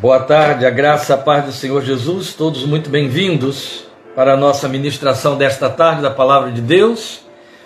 [0.00, 3.84] Boa tarde, a graça, a paz do Senhor Jesus, todos muito bem-vindos
[4.16, 7.20] para a nossa ministração desta tarde da palavra de Deus,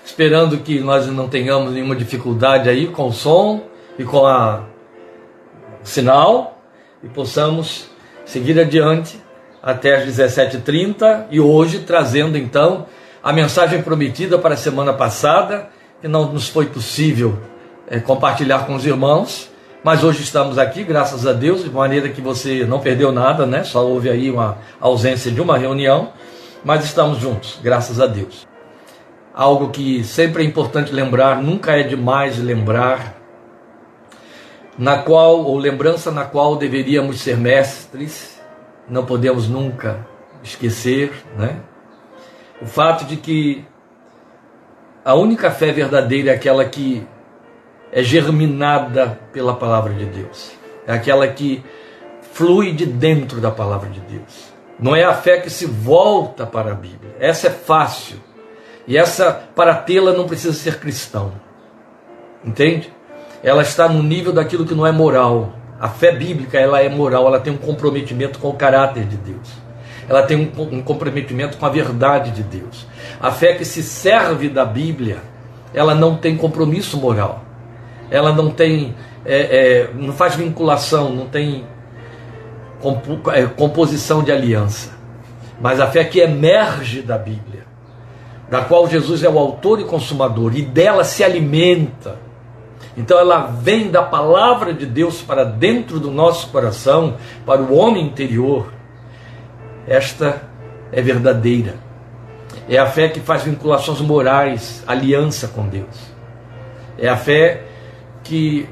[0.04, 3.62] esperando que nós não tenhamos nenhuma dificuldade aí com o som
[3.96, 4.64] e com a
[5.84, 6.60] sinal
[7.04, 7.88] e possamos
[8.24, 9.16] seguir adiante
[9.62, 12.86] até às 17h30 e hoje trazendo então
[13.22, 15.68] a mensagem prometida para a semana passada,
[16.00, 17.38] que não nos foi possível
[17.86, 19.53] é, compartilhar com os irmãos
[19.84, 23.62] mas hoje estamos aqui, graças a Deus, de maneira que você não perdeu nada, né?
[23.64, 26.10] Só houve aí uma ausência de uma reunião,
[26.64, 28.48] mas estamos juntos, graças a Deus.
[29.34, 33.14] Algo que sempre é importante lembrar, nunca é demais lembrar,
[34.78, 38.40] na qual, ou lembrança na qual deveríamos ser mestres,
[38.88, 40.06] não podemos nunca
[40.42, 41.58] esquecer, né?
[42.62, 43.66] O fato de que
[45.04, 47.06] a única fé verdadeira é aquela que
[47.94, 50.50] é germinada pela palavra de Deus.
[50.84, 51.64] É aquela que
[52.32, 54.52] flui de dentro da palavra de Deus.
[54.80, 57.14] Não é a fé que se volta para a Bíblia.
[57.20, 58.16] Essa é fácil.
[58.88, 61.32] E essa, para tê-la, não precisa ser cristão.
[62.44, 62.92] Entende?
[63.44, 65.52] Ela está no nível daquilo que não é moral.
[65.80, 69.48] A fé bíblica, ela é moral, ela tem um comprometimento com o caráter de Deus.
[70.08, 72.88] Ela tem um, um comprometimento com a verdade de Deus.
[73.20, 75.18] A fé que se serve da Bíblia,
[75.72, 77.53] ela não tem compromisso moral
[78.14, 78.94] ela não tem,
[79.26, 81.64] é, é, não faz vinculação, não tem
[83.32, 84.92] é, composição de aliança.
[85.60, 87.64] Mas a fé que emerge da Bíblia,
[88.48, 92.16] da qual Jesus é o autor e consumador, e dela se alimenta.
[92.96, 98.06] Então ela vem da palavra de Deus para dentro do nosso coração, para o homem
[98.06, 98.72] interior.
[99.88, 100.40] Esta
[100.92, 101.74] é verdadeira.
[102.68, 106.14] É a fé que faz vinculações morais, aliança com Deus.
[106.96, 107.73] É a fé
[108.24, 108.68] que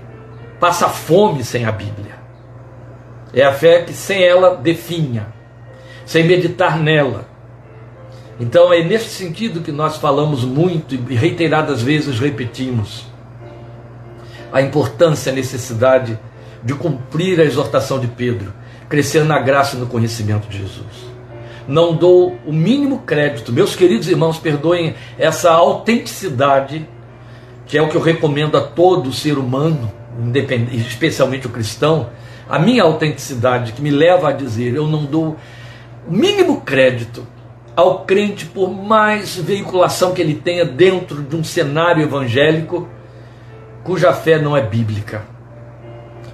[0.58, 2.14] passa fome sem a Bíblia.
[3.32, 5.28] É a fé que sem ela definha,
[6.04, 7.26] sem meditar nela.
[8.40, 13.06] Então é nesse sentido que nós falamos muito e reiteradas vezes repetimos
[14.52, 16.18] a importância a necessidade
[16.62, 18.52] de cumprir a exortação de Pedro,
[18.88, 21.12] crescer na graça e no conhecimento de Jesus.
[21.66, 26.86] Não dou o mínimo crédito, meus queridos irmãos, perdoem essa autenticidade
[27.72, 29.90] que é o que eu recomendo a todo ser humano,
[30.74, 32.10] especialmente o cristão,
[32.46, 35.38] a minha autenticidade que me leva a dizer, eu não dou
[36.06, 37.26] o mínimo crédito
[37.74, 42.86] ao crente por mais veiculação que ele tenha dentro de um cenário evangélico
[43.82, 45.22] cuja fé não é bíblica.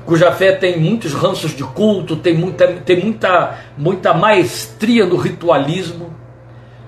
[0.05, 6.13] Cuja fé tem muitos ranços de culto, tem muita, tem muita, muita maestria no ritualismo,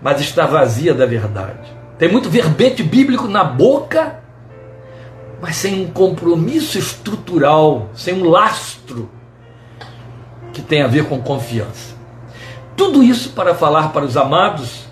[0.03, 1.73] mas está vazia da verdade.
[1.97, 4.19] Tem muito verbete bíblico na boca,
[5.41, 9.11] mas sem um compromisso estrutural, sem um lastro
[10.53, 11.95] que tem a ver com confiança.
[12.77, 14.85] Tudo isso para falar para os amados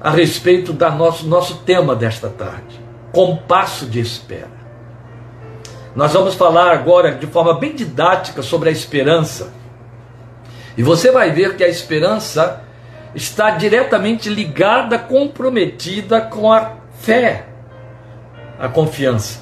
[0.00, 2.80] a respeito do nosso, nosso tema desta tarde:
[3.12, 4.62] compasso de espera.
[5.94, 9.52] Nós vamos falar agora de forma bem didática sobre a esperança.
[10.76, 12.62] E você vai ver que a esperança
[13.14, 17.46] está diretamente ligada, comprometida com a fé,
[18.58, 19.41] a confiança.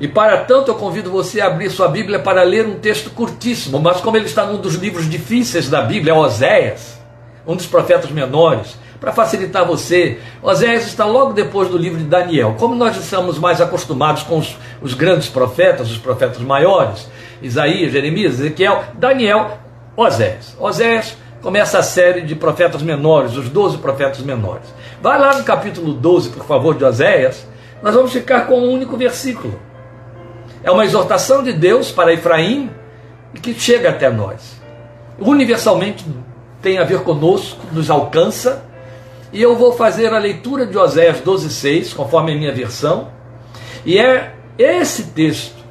[0.00, 3.78] E para tanto eu convido você a abrir sua Bíblia para ler um texto curtíssimo,
[3.78, 7.00] mas como ele está num dos livros difíceis da Bíblia, Oséias,
[7.46, 12.56] um dos profetas menores, para facilitar você, Oséias está logo depois do livro de Daniel.
[12.58, 17.08] Como nós estamos mais acostumados com os, os grandes profetas, os profetas maiores,
[17.42, 19.58] Isaías, Jeremias, Ezequiel, Daniel,
[19.96, 20.56] Oséias.
[20.58, 24.64] Oséias começa a série de profetas menores, os 12 profetas menores.
[25.02, 27.46] Vai lá no capítulo 12, por favor, de Oséias,
[27.82, 29.60] nós vamos ficar com um único versículo.
[30.64, 32.70] É uma exortação de Deus para Efraim
[33.42, 34.58] que chega até nós.
[35.18, 36.06] Universalmente
[36.62, 38.64] tem a ver conosco, nos alcança.
[39.30, 43.08] E eu vou fazer a leitura de Oséias 12,6, conforme a minha versão.
[43.84, 45.62] E é esse texto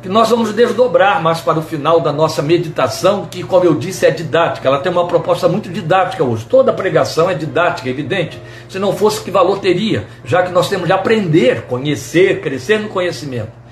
[0.00, 4.06] que nós vamos desdobrar mais para o final da nossa meditação, que, como eu disse,
[4.06, 4.66] é didática.
[4.66, 6.46] Ela tem uma proposta muito didática hoje.
[6.46, 8.40] Toda pregação é didática, é evidente.
[8.68, 10.06] Se não fosse, que valor teria?
[10.24, 13.65] Já que nós temos de aprender, conhecer, crescer no conhecimento.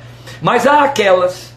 [0.44, 1.56] Mas há aquelas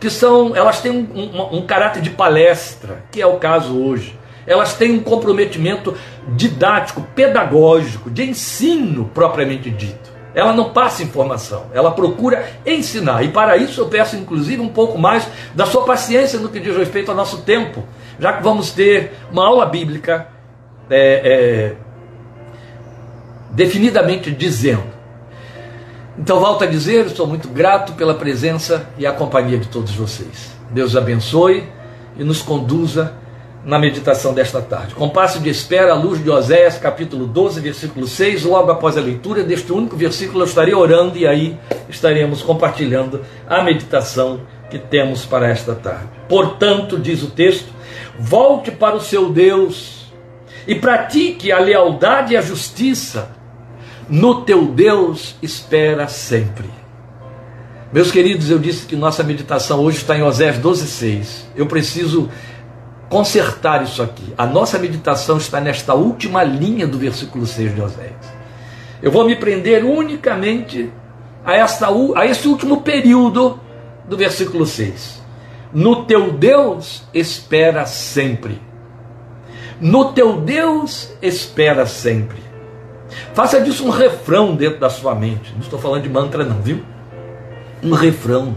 [0.00, 4.18] que são, elas têm um, um, um caráter de palestra, que é o caso hoje.
[4.44, 5.96] Elas têm um comprometimento
[6.30, 10.12] didático, pedagógico, de ensino propriamente dito.
[10.34, 13.22] Ela não passa informação, ela procura ensinar.
[13.22, 16.76] E para isso eu peço, inclusive, um pouco mais da sua paciência no que diz
[16.76, 17.84] respeito ao nosso tempo,
[18.18, 20.26] já que vamos ter uma aula bíblica
[20.90, 21.74] é, é,
[23.52, 24.93] definidamente dizendo
[26.18, 30.54] então, volto a dizer, estou muito grato pela presença e a companhia de todos vocês.
[30.70, 31.64] Deus abençoe
[32.16, 33.14] e nos conduza
[33.64, 34.94] na meditação desta tarde.
[34.94, 39.00] Com passo de espera à luz de Oséias, capítulo 12, versículo 6, logo após a
[39.00, 41.58] leitura deste único versículo, eu estarei orando e aí
[41.88, 44.40] estaremos compartilhando a meditação
[44.70, 46.08] que temos para esta tarde.
[46.28, 47.72] Portanto, diz o texto,
[48.18, 50.12] volte para o seu Deus
[50.66, 53.30] e pratique a lealdade e a justiça.
[54.08, 56.68] No teu Deus espera sempre.
[57.92, 61.44] Meus queridos, eu disse que nossa meditação hoje está em Oséias 12,6.
[61.54, 62.28] Eu preciso
[63.08, 64.34] consertar isso aqui.
[64.36, 68.34] A nossa meditação está nesta última linha do versículo 6 de Oséias.
[69.00, 70.90] Eu vou me prender unicamente
[71.44, 73.60] a, esta, a esse último período
[74.08, 75.22] do versículo 6.
[75.72, 78.60] No teu Deus espera sempre.
[79.80, 82.43] No teu Deus espera sempre.
[83.32, 85.52] Faça disso um refrão dentro da sua mente.
[85.54, 86.82] Não estou falando de mantra, não, viu?
[87.82, 88.54] Um refrão.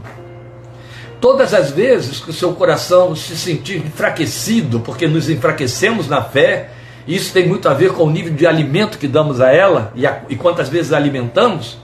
[1.19, 6.69] Todas as vezes que o seu coração se sentir enfraquecido, porque nos enfraquecemos na fé,
[7.07, 9.91] e isso tem muito a ver com o nível de alimento que damos a ela
[9.95, 11.77] e, a, e quantas vezes alimentamos.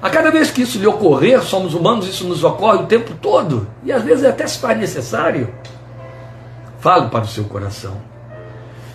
[0.00, 3.66] A cada vez que isso lhe ocorrer, somos humanos, isso nos ocorre o tempo todo,
[3.84, 5.52] e às vezes até se faz necessário.
[6.78, 7.96] Fale para o seu coração.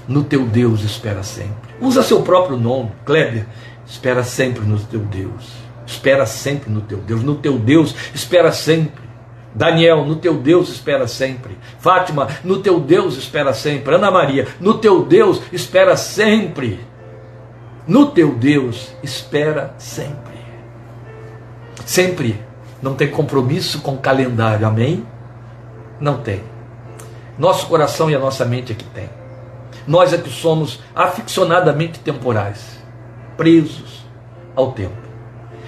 [0.08, 1.74] No teu Deus espera sempre.
[1.80, 3.46] Usa seu próprio nome, Kleber.
[3.86, 5.52] Espera sempre no teu Deus.
[5.86, 7.24] Espera sempre no teu Deus.
[7.24, 9.04] No teu Deus espera sempre.
[9.56, 11.58] Daniel, no teu Deus espera sempre.
[11.80, 13.94] Fátima, no teu Deus espera sempre.
[13.94, 16.80] Ana Maria, no teu Deus espera sempre.
[17.88, 20.34] No teu Deus espera sempre.
[21.86, 22.42] Sempre.
[22.82, 25.06] Não tem compromisso com o calendário, amém?
[26.00, 26.42] Não tem.
[27.38, 29.10] Nosso coração e a nossa mente é que tem.
[29.88, 32.78] Nós é que somos aficionadamente temporais,
[33.36, 34.06] presos
[34.56, 35.04] ao tempo.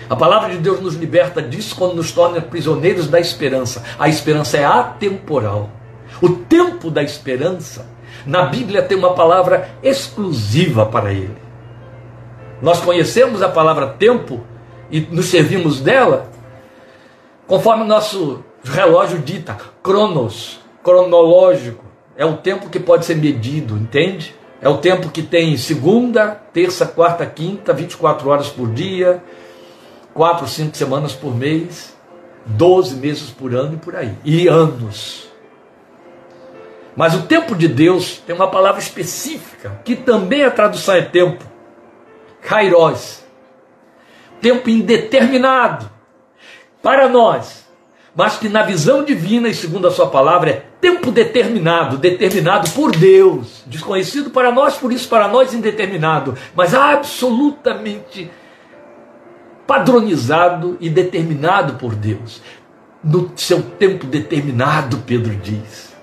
[0.10, 3.84] A palavra de Deus nos liberta disso quando nos torna prisioneiros da esperança.
[3.98, 5.70] A esperança é atemporal.
[6.22, 7.88] O tempo da esperança,
[8.26, 11.38] na Bíblia tem uma palavra exclusiva para ele.
[12.62, 14.44] Nós conhecemos a palavra tempo
[14.92, 16.30] e nos servimos dela
[17.48, 21.85] conforme o nosso relógio dita, cronos, cronológico.
[22.18, 24.36] É o tempo que pode ser medido, entende?
[24.62, 29.22] É o tempo que tem segunda, terça, quarta, quinta, 24 horas por dia,
[30.14, 31.96] quatro, cinco semanas por mês,
[32.46, 34.16] 12 meses por ano e por aí.
[34.24, 35.30] E anos.
[36.96, 41.44] Mas o tempo de Deus tem uma palavra específica, que também a tradução é tempo.
[42.42, 43.24] Kairos.
[44.40, 45.90] Tempo indeterminado.
[46.82, 47.65] Para nós.
[48.16, 52.92] Mas que na visão divina e segundo a sua palavra é tempo determinado, determinado por
[52.96, 58.32] Deus, desconhecido para nós, por isso para nós indeterminado, mas absolutamente
[59.68, 62.42] padronizado e determinado por Deus.
[63.04, 65.94] No seu tempo determinado, Pedro diz.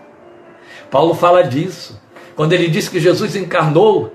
[0.90, 2.00] Paulo fala disso.
[2.36, 4.14] Quando ele diz que Jesus encarnou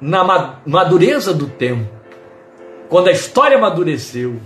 [0.00, 1.88] na madureza do tempo,
[2.88, 4.36] quando a história amadureceu,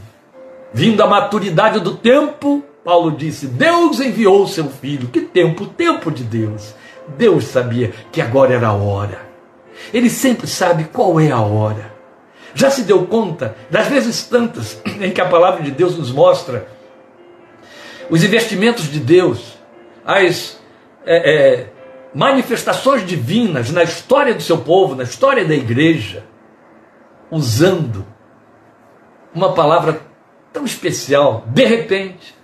[0.73, 5.09] vindo a maturidade do tempo, Paulo disse: Deus enviou o seu filho.
[5.09, 5.65] Que tempo?
[5.65, 6.75] O tempo de Deus.
[7.17, 9.21] Deus sabia que agora era a hora.
[9.93, 11.93] Ele sempre sabe qual é a hora.
[12.55, 16.69] Já se deu conta das vezes tantas em que a palavra de Deus nos mostra
[18.11, 19.59] os investimentos de Deus,
[20.05, 20.61] as
[21.07, 21.73] é, é,
[22.15, 26.25] manifestações divinas na história do seu povo, na história da igreja,
[27.31, 28.05] usando
[29.35, 30.01] uma palavra
[30.53, 32.35] tão especial, de repente,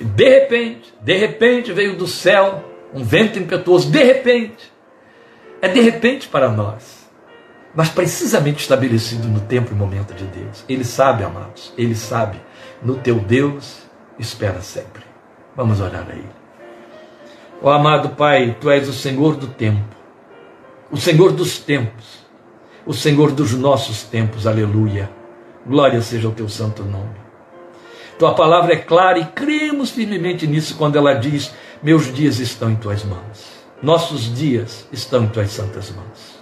[0.00, 4.72] de repente, de repente veio do céu um vento impetuoso, de repente,
[5.62, 7.00] é de repente para nós
[7.74, 10.64] mas precisamente estabelecido no tempo e momento de Deus.
[10.68, 12.40] Ele sabe, amados, ele sabe.
[12.82, 13.82] No teu Deus
[14.18, 15.02] espera sempre.
[15.56, 16.28] Vamos orar a Ele.
[17.62, 19.94] Ó oh, amado Pai, Tu és o Senhor do tempo,
[20.90, 22.26] o Senhor dos tempos,
[22.86, 25.10] o Senhor dos nossos tempos, aleluia.
[25.66, 27.19] Glória seja o Teu santo nome.
[28.20, 32.76] Tua palavra é clara e cremos firmemente nisso quando ela diz: Meus dias estão em
[32.76, 36.38] Tuas mãos, nossos dias estão em Tuas santas mãos.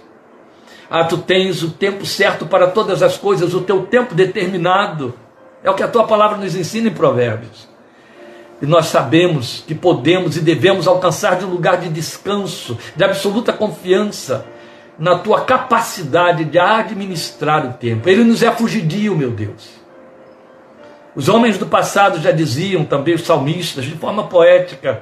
[0.89, 5.13] Ah, tu tens o tempo certo para todas as coisas, o teu tempo determinado.
[5.63, 7.69] É o que a tua palavra nos ensina em Provérbios.
[8.61, 13.53] E nós sabemos que podemos e devemos alcançar de um lugar de descanso, de absoluta
[13.53, 14.45] confiança
[14.97, 18.09] na tua capacidade de administrar o tempo.
[18.09, 19.78] Ele nos é fugidio, meu Deus.
[21.15, 25.01] Os homens do passado já diziam, também os salmistas, de forma poética,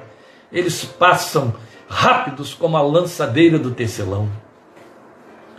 [0.50, 1.54] eles passam
[1.88, 4.28] rápidos como a lançadeira do tecelão.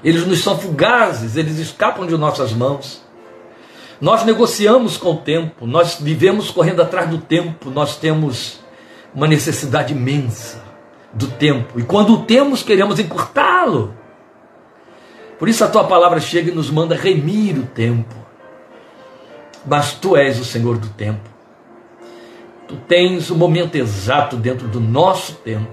[0.04, 3.04] Eles nos são fugazes, eles escapam de nossas mãos.
[4.00, 8.60] Nós negociamos com o tempo, nós vivemos correndo atrás do tempo, nós temos
[9.14, 10.64] uma necessidade imensa
[11.14, 11.80] do tempo.
[11.80, 13.94] E quando o temos, queremos encurtá-lo.
[15.38, 18.19] Por isso a tua palavra chega e nos manda remir o tempo.
[19.70, 21.30] Mas tu és o Senhor do tempo.
[22.68, 25.70] Tu tens o momento exato dentro do nosso tempo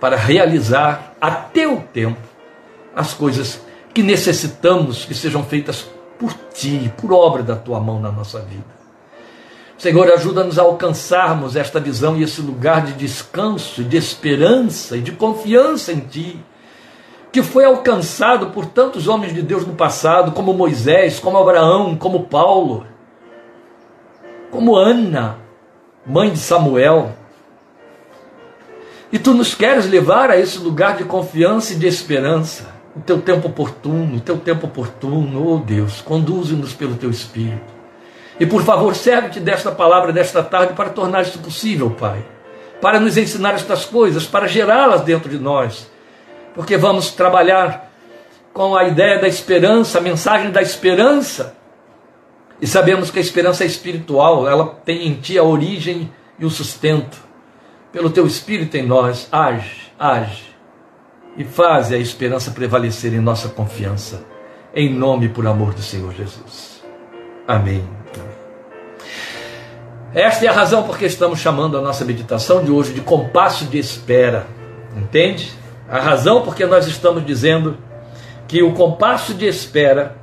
[0.00, 2.20] para realizar a teu tempo
[2.94, 3.60] as coisas
[3.92, 5.86] que necessitamos que sejam feitas
[6.18, 8.74] por ti, por obra da tua mão na nossa vida.
[9.76, 15.12] Senhor, ajuda-nos a alcançarmos esta visão e esse lugar de descanso, de esperança e de
[15.12, 16.42] confiança em Ti,
[17.32, 22.24] que foi alcançado por tantos homens de Deus no passado, como Moisés, como Abraão, como
[22.24, 22.86] Paulo,
[24.54, 25.38] como Ana,
[26.06, 27.10] mãe de Samuel.
[29.10, 33.20] E Tu nos queres levar a esse lugar de confiança e de esperança, o Teu
[33.20, 37.74] tempo oportuno, o Teu tempo oportuno, oh Deus, conduze-nos pelo Teu Espírito.
[38.38, 42.24] E por favor, serve-te desta palavra desta tarde para tornar isso possível, Pai.
[42.80, 45.90] Para nos ensinar estas coisas, para gerá-las dentro de nós.
[46.54, 47.90] Porque vamos trabalhar
[48.52, 51.53] com a ideia da esperança, a mensagem da esperança.
[52.60, 56.50] E sabemos que a esperança é espiritual, ela tem em ti a origem e o
[56.50, 57.18] sustento.
[57.92, 60.54] Pelo teu espírito em nós, age, age.
[61.36, 64.24] E faz a esperança prevalecer em nossa confiança.
[64.74, 66.82] Em nome e por amor do Senhor Jesus.
[67.46, 67.84] Amém.
[70.14, 73.64] Esta é a razão por que estamos chamando a nossa meditação de hoje de compasso
[73.64, 74.46] de espera.
[74.96, 75.52] Entende?
[75.88, 77.76] A razão porque nós estamos dizendo
[78.46, 80.16] que o compasso de espera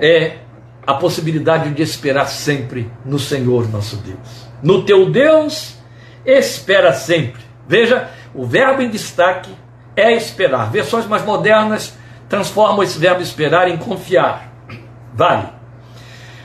[0.00, 0.38] é
[0.86, 4.48] a possibilidade de esperar sempre no Senhor nosso Deus.
[4.62, 5.76] No teu Deus,
[6.24, 7.42] espera sempre.
[7.66, 9.50] Veja, o verbo em destaque
[9.96, 10.70] é esperar.
[10.70, 11.94] Versões mais modernas
[12.28, 14.52] transformam esse verbo esperar em confiar.
[15.14, 15.48] Vale.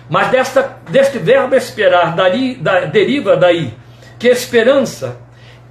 [0.10, 3.74] Mas desta, deste verbo esperar dali, da, deriva daí
[4.18, 5.18] que esperança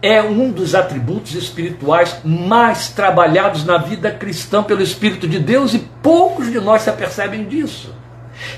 [0.01, 5.81] é um dos atributos espirituais mais trabalhados na vida cristã pelo Espírito de Deus e
[6.03, 7.95] poucos de nós se apercebem disso.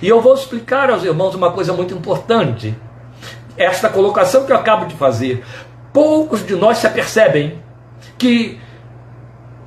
[0.00, 2.75] E eu vou explicar aos irmãos uma coisa muito importante.
[3.56, 5.44] Esta colocação que eu acabo de fazer.
[5.92, 7.62] Poucos de nós se apercebem
[8.16, 8.58] que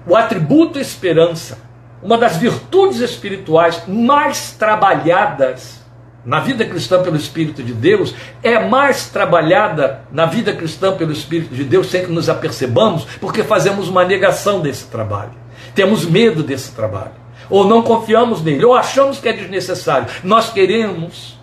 [0.08, 1.58] o atributo esperança,
[2.01, 5.82] uma das virtudes espirituais mais trabalhadas
[6.25, 11.53] na vida cristã pelo Espírito de Deus é mais trabalhada na vida cristã pelo Espírito
[11.53, 15.34] de Deus sem que nos apercebamos, porque fazemos uma negação desse trabalho.
[15.75, 17.23] Temos medo desse trabalho.
[17.53, 20.07] Ou não confiamos nele, ou achamos que é desnecessário.
[20.24, 21.38] Nós queremos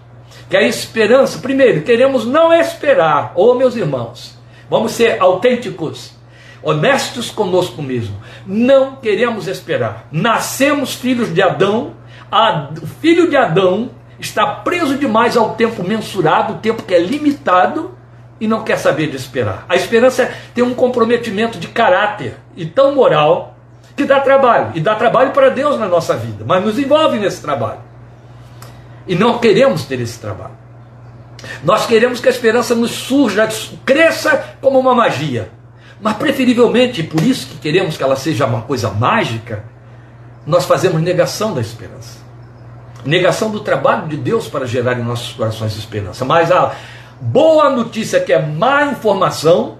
[0.48, 3.30] que a esperança, primeiro, queremos não esperar.
[3.36, 4.36] Ou, oh, meus irmãos,
[4.68, 6.10] vamos ser autênticos,
[6.64, 8.16] honestos conosco mesmo.
[8.44, 10.08] Não queremos esperar.
[10.10, 11.92] Nascemos filhos de Adão,
[12.82, 17.96] o filho de Adão está preso demais ao tempo mensurado, o tempo que é limitado,
[18.40, 19.64] e não quer saber de esperar.
[19.68, 23.49] A esperança tem um comprometimento de caráter e tão moral
[24.00, 27.42] que dá trabalho, e dá trabalho para Deus na nossa vida, mas nos envolve nesse
[27.42, 27.80] trabalho.
[29.06, 30.54] E não queremos ter esse trabalho.
[31.62, 33.46] Nós queremos que a esperança nos surja,
[33.84, 35.50] cresça como uma magia.
[36.00, 39.64] Mas preferivelmente, por isso que queremos que ela seja uma coisa mágica,
[40.46, 42.20] nós fazemos negação da esperança.
[43.04, 46.24] Negação do trabalho de Deus para gerar em nossos corações esperança.
[46.24, 46.74] Mas a
[47.20, 49.76] boa notícia que é má informação,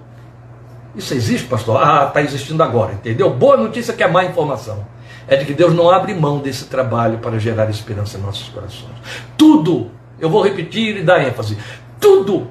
[0.95, 1.81] isso existe, pastor?
[1.81, 3.29] Ah, está existindo agora, entendeu?
[3.29, 4.85] Boa notícia que é má informação.
[5.27, 8.95] É de que Deus não abre mão desse trabalho para gerar esperança em nossos corações.
[9.37, 11.57] Tudo, eu vou repetir e dar ênfase,
[11.99, 12.49] tudo,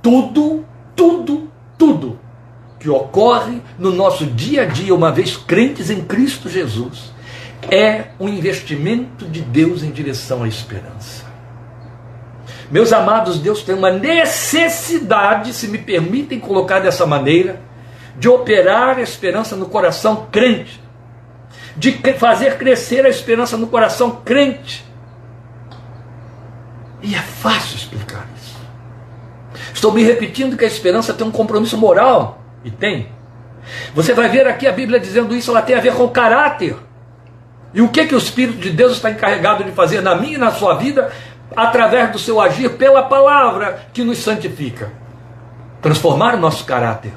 [0.00, 0.64] tudo,
[0.96, 2.18] tudo, tudo
[2.82, 7.12] que ocorre no nosso dia a dia, uma vez crentes em Cristo Jesus,
[7.70, 11.24] é um investimento de Deus em direção à esperança.
[12.72, 17.60] Meus amados, Deus tem uma necessidade, se me permitem colocar dessa maneira,
[18.16, 20.80] de operar a esperança no coração crente,
[21.76, 24.84] de fazer crescer a esperança no coração crente.
[27.02, 28.56] E é fácil explicar isso.
[29.74, 33.08] Estou me repetindo que a esperança tem um compromisso moral, e tem.
[33.94, 36.76] Você vai ver aqui a Bíblia dizendo isso, ela tem a ver com caráter.
[37.74, 40.38] E o que, que o Espírito de Deus está encarregado de fazer na minha e
[40.38, 41.10] na sua vida,
[41.56, 44.92] através do seu agir pela palavra que nos santifica?
[45.80, 47.12] Transformar o nosso caráter.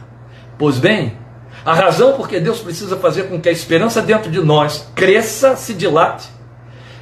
[0.57, 1.17] Pois bem,
[1.65, 5.55] a razão por que Deus precisa fazer com que a esperança dentro de nós cresça,
[5.55, 6.29] se dilate,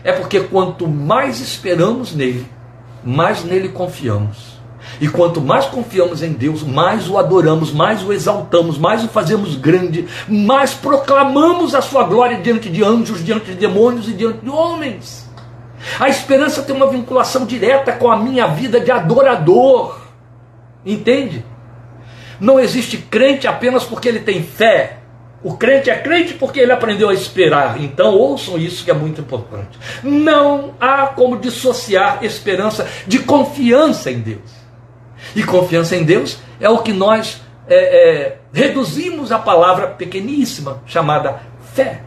[0.03, 2.47] é porque quanto mais esperamos nele,
[3.03, 4.53] mais nele confiamos.
[4.99, 9.55] E quanto mais confiamos em Deus, mais o adoramos, mais o exaltamos, mais o fazemos
[9.55, 14.49] grande, mais proclamamos a sua glória diante de anjos, diante de demônios e diante de
[14.49, 15.29] homens.
[15.99, 19.99] A esperança tem uma vinculação direta com a minha vida de adorador.
[20.85, 21.45] Entende?
[22.39, 24.97] Não existe crente apenas porque ele tem fé.
[25.43, 27.81] O crente é crente porque ele aprendeu a esperar.
[27.81, 29.77] Então ouçam isso que é muito importante.
[30.01, 34.63] Não há como dissociar esperança de confiança em Deus.
[35.35, 41.41] E confiança em Deus é o que nós é, é, reduzimos a palavra pequeníssima chamada
[41.73, 42.01] fé.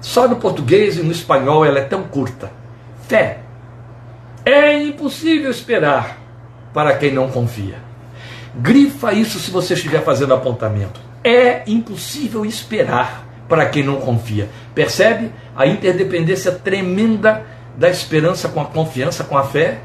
[0.00, 2.50] Só no português e no espanhol ela é tão curta.
[3.08, 3.38] Fé.
[4.44, 6.18] É impossível esperar
[6.72, 7.78] para quem não confia.
[8.56, 11.00] Grifa isso se você estiver fazendo apontamento.
[11.22, 14.48] É impossível esperar para quem não confia.
[14.74, 17.44] Percebe a interdependência tremenda
[17.76, 19.80] da esperança com a confiança, com a fé?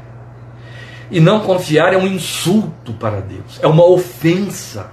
[1.10, 4.90] E não confiar é um insulto para Deus, é uma ofensa.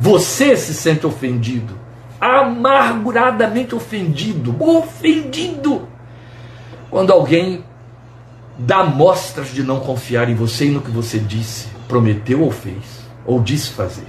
[0.00, 1.78] Você se sente ofendido,
[2.18, 5.86] amarguradamente ofendido, ofendido,
[6.88, 7.64] quando alguém
[8.58, 13.08] dá mostras de não confiar em você e no que você disse, prometeu ou fez,
[13.26, 14.06] ou disse fazer.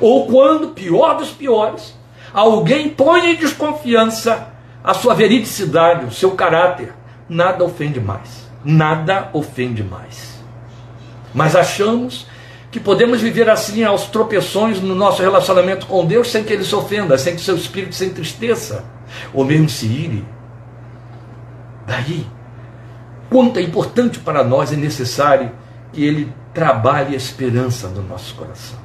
[0.00, 1.94] Ou quando, pior dos piores,
[2.32, 6.94] alguém põe em desconfiança a sua veridicidade, o seu caráter,
[7.28, 10.38] nada ofende mais nada ofende mais.
[11.34, 12.26] Mas achamos
[12.70, 16.74] que podemos viver assim aos tropeções no nosso relacionamento com Deus sem que ele se
[16.74, 18.84] ofenda, sem que seu espírito se entristeça,
[19.32, 20.24] ou mesmo se ire.
[21.86, 22.26] Daí,
[23.30, 25.50] quanto é importante para nós e necessário
[25.92, 28.76] que ele trabalhe a esperança no nosso coração.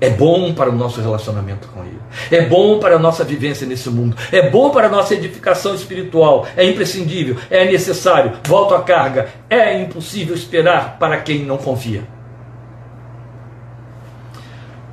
[0.00, 1.98] É bom para o nosso relacionamento com Ele.
[2.30, 4.16] É bom para a nossa vivência nesse mundo.
[4.30, 6.46] É bom para a nossa edificação espiritual.
[6.56, 7.36] É imprescindível.
[7.50, 8.38] É necessário.
[8.46, 9.30] Volto à carga.
[9.50, 12.04] É impossível esperar para quem não confia.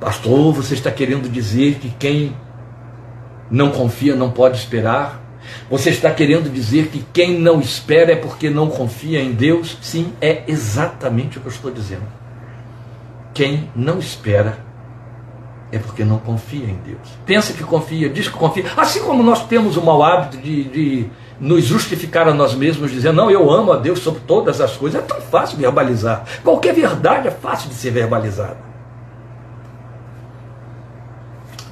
[0.00, 2.36] Pastor, você está querendo dizer que quem
[3.48, 5.22] não confia não pode esperar?
[5.70, 9.76] Você está querendo dizer que quem não espera é porque não confia em Deus?
[9.80, 12.06] Sim, é exatamente o que eu estou dizendo.
[13.34, 14.58] Quem não espera
[15.72, 17.08] é porque não confia em Deus.
[17.24, 18.64] Pensa que confia, diz que confia.
[18.76, 23.16] Assim como nós temos o mau hábito de, de nos justificar a nós mesmos, dizendo,
[23.16, 25.02] não, eu amo a Deus sobre todas as coisas.
[25.02, 26.24] É tão fácil verbalizar.
[26.42, 28.58] Qualquer verdade é fácil de ser verbalizada.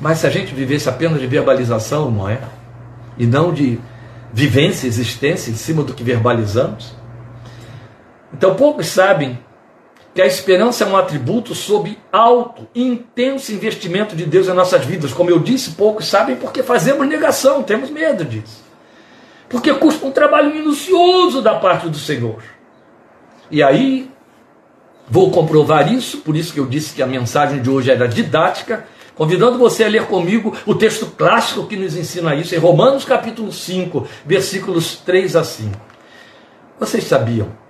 [0.01, 2.41] Mas se a gente vivesse apenas de verbalização, não é?
[3.17, 3.81] E não de
[4.33, 6.95] vivência, existência em cima do que verbalizamos.
[8.33, 9.39] Então poucos sabem
[10.15, 15.13] que a esperança é um atributo sob alto intenso investimento de Deus em nossas vidas.
[15.13, 18.63] Como eu disse, poucos sabem porque fazemos negação, temos medo disso.
[19.49, 22.43] Porque custa um trabalho minucioso da parte do Senhor.
[23.51, 24.11] E aí,
[25.09, 28.87] vou comprovar isso, por isso que eu disse que a mensagem de hoje era didática,
[29.15, 33.53] convidando você a ler comigo o texto clássico que nos ensina isso, em Romanos capítulo
[33.53, 35.73] 5, versículos 3 a 5.
[36.79, 37.65] Vocês sabiam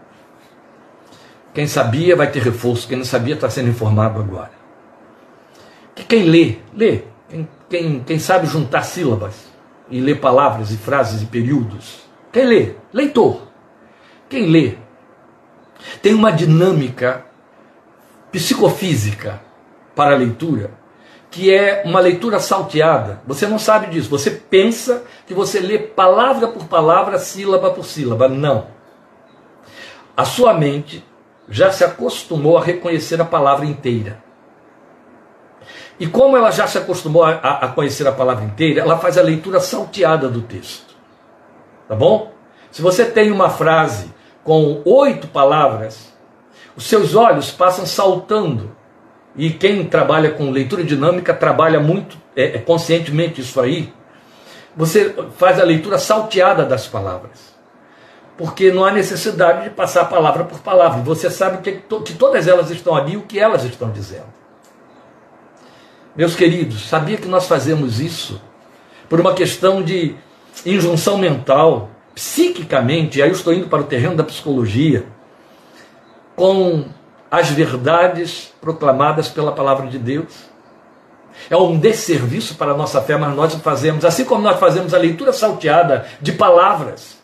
[1.54, 4.50] quem sabia vai ter reforço, quem não sabia está sendo informado agora.
[5.94, 7.02] Que quem lê, lê.
[7.28, 9.46] Quem, quem, quem sabe juntar sílabas
[9.88, 12.00] e ler palavras e frases e períodos.
[12.33, 12.74] Quem lê?
[12.92, 13.42] Leitor.
[14.28, 14.74] Quem lê
[16.02, 17.24] tem uma dinâmica
[18.33, 19.40] psicofísica
[19.94, 20.72] para a leitura
[21.35, 23.20] que é uma leitura salteada.
[23.27, 24.09] Você não sabe disso.
[24.09, 28.29] Você pensa que você lê palavra por palavra, sílaba por sílaba.
[28.29, 28.68] Não.
[30.16, 31.05] A sua mente
[31.49, 34.23] já se acostumou a reconhecer a palavra inteira.
[35.99, 39.23] E como ela já se acostumou a, a, conhecer a palavra inteira, ela faz a
[39.23, 40.94] leitura salteada do texto.
[41.88, 42.33] Tá bom?
[42.70, 46.12] Se você tem uma frase com oito palavras,
[46.77, 48.77] os seus olhos passam saltando.
[49.37, 53.92] E quem trabalha com leitura dinâmica trabalha muito é, é conscientemente isso aí.
[54.77, 57.55] Você faz a leitura salteada das palavras
[58.37, 61.01] porque não há necessidade de passar palavra por palavra.
[61.03, 64.33] Você sabe que, que todas elas estão ali, o que elas estão dizendo.
[66.16, 68.40] Meus queridos, sabia que nós fazemos isso
[69.09, 70.16] por uma questão de
[70.64, 75.07] injunção mental, psiquicamente, e aí eu estou indo para o terreno da psicologia,
[76.37, 76.85] com
[77.35, 80.33] as verdades proclamadas pela palavra de Deus.
[81.51, 84.94] É um desserviço para a nossa fé, mas nós o fazemos, assim como nós fazemos
[84.94, 87.18] a leitura salteada de palavras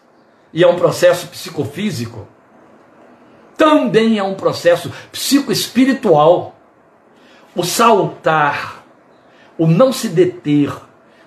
[0.52, 2.26] e é um processo psicofísico,
[3.56, 6.56] também é um processo psicoespiritual.
[7.54, 8.84] O saltar,
[9.56, 10.72] o não se deter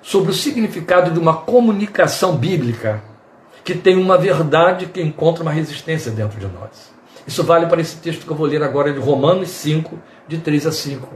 [0.02, 3.02] sobre o significado de uma comunicação bíblica
[3.64, 6.93] que tem uma verdade que encontra uma resistência dentro de nós.
[7.26, 10.68] Isso vale para esse texto que eu vou ler agora de Romanos 5, de 3
[10.68, 11.08] a 5.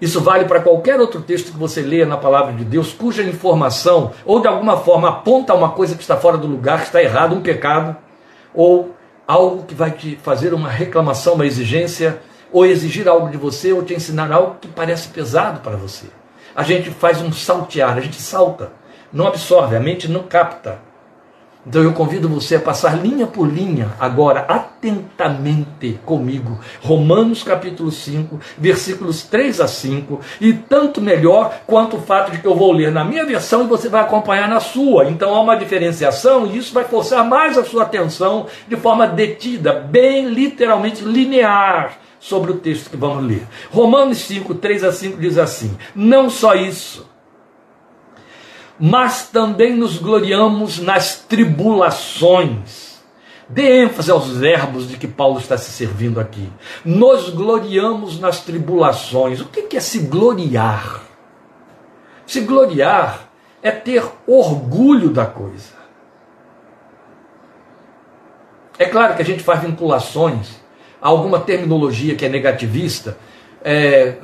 [0.00, 4.12] Isso vale para qualquer outro texto que você leia na palavra de Deus, cuja informação
[4.26, 7.34] ou de alguma forma aponta uma coisa que está fora do lugar, que está errado,
[7.34, 7.96] um pecado,
[8.54, 8.94] ou
[9.26, 12.20] algo que vai te fazer uma reclamação, uma exigência,
[12.52, 16.06] ou exigir algo de você, ou te ensinar algo que parece pesado para você.
[16.54, 18.72] A gente faz um saltear, a gente salta,
[19.12, 20.78] não absorve, a mente não capta.
[21.66, 28.38] Então eu convido você a passar linha por linha, agora, atentamente comigo, Romanos capítulo 5,
[28.56, 32.92] versículos 3 a 5, e tanto melhor quanto o fato de que eu vou ler
[32.92, 35.10] na minha versão e você vai acompanhar na sua.
[35.10, 39.72] Então há uma diferenciação e isso vai forçar mais a sua atenção de forma detida,
[39.72, 43.42] bem literalmente linear sobre o texto que vamos ler.
[43.72, 47.15] Romanos 5, 3 a 5 diz assim: Não só isso
[48.78, 52.96] mas também nos gloriamos nas tribulações.
[53.48, 56.50] Dê ênfase aos verbos de que Paulo está se servindo aqui.
[56.84, 59.40] Nos gloriamos nas tribulações.
[59.40, 61.02] O que é se gloriar?
[62.26, 63.28] Se gloriar
[63.62, 65.76] é ter orgulho da coisa.
[68.78, 70.56] É claro que a gente faz vinculações
[71.00, 73.16] a alguma terminologia que é negativista,
[73.68, 74.14] é,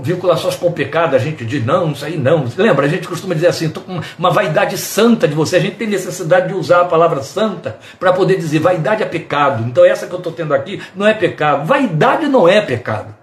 [0.00, 2.46] vinculações pecado, a gente diz, não, isso aí não.
[2.56, 5.56] Lembra, a gente costuma dizer assim, estou com uma vaidade santa de você.
[5.56, 9.64] A gente tem necessidade de usar a palavra santa para poder dizer, vaidade é pecado.
[9.64, 11.66] Então essa que eu estou tendo aqui não é pecado.
[11.66, 13.14] Vaidade não é pecado.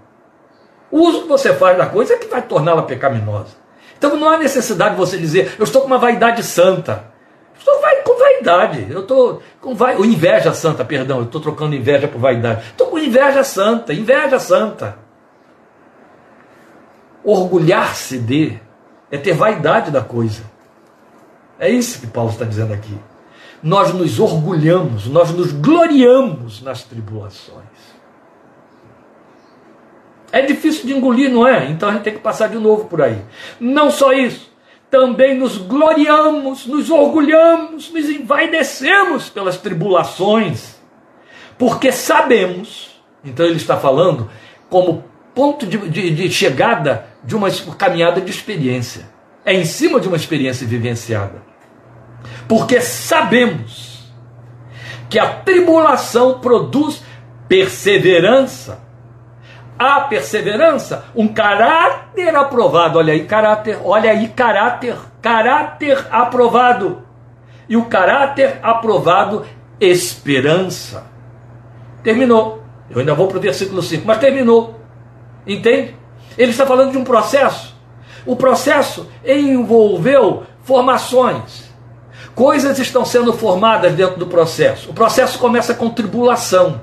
[0.92, 3.56] O uso que você faz da coisa é que vai torná-la pecaminosa.
[3.98, 7.06] Então não há necessidade de você dizer, eu estou com uma vaidade santa.
[7.58, 12.22] Estou com vaidade, eu estou com vai, inveja santa, perdão, eu estou trocando inveja por
[12.22, 12.62] vaidade.
[12.68, 15.03] Estou com inveja santa, inveja santa.
[17.24, 18.60] Orgulhar-se de
[19.12, 20.44] é ter vaidade da coisa.
[21.60, 22.98] É isso que Paulo está dizendo aqui.
[23.62, 27.64] Nós nos orgulhamos, nós nos gloriamos nas tribulações.
[30.32, 31.70] É difícil de engolir, não é?
[31.70, 33.24] Então a gente tem que passar de novo por aí.
[33.60, 34.52] Não só isso,
[34.90, 40.76] também nos gloriamos, nos orgulhamos, nos envaidecemos pelas tribulações,
[41.58, 44.30] porque sabemos, então ele está falando
[44.70, 45.04] como
[45.34, 49.10] ponto de, de, de chegada de uma caminhada de experiência.
[49.46, 51.42] É em cima de uma experiência vivenciada.
[52.48, 54.12] Porque sabemos
[55.10, 57.04] que a tribulação produz
[57.48, 58.82] perseverança.
[59.78, 63.00] A perseverança, um caráter aprovado.
[63.00, 67.02] Olha aí, caráter, olha aí, caráter, caráter aprovado.
[67.68, 69.46] E o caráter aprovado,
[69.80, 71.06] esperança.
[72.04, 72.64] Terminou.
[72.90, 74.83] Eu ainda vou para o versículo 5, mas terminou.
[75.46, 75.96] Entende?
[76.38, 77.76] Ele está falando de um processo.
[78.26, 81.72] O processo envolveu formações.
[82.34, 84.90] Coisas estão sendo formadas dentro do processo.
[84.90, 86.82] O processo começa com tribulação.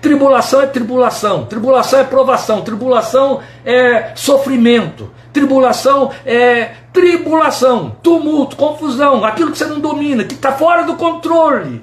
[0.00, 9.50] Tribulação é tribulação, tribulação é provação, tribulação é sofrimento, tribulação é tribulação, tumulto, confusão, aquilo
[9.50, 11.82] que você não domina, que está fora do controle.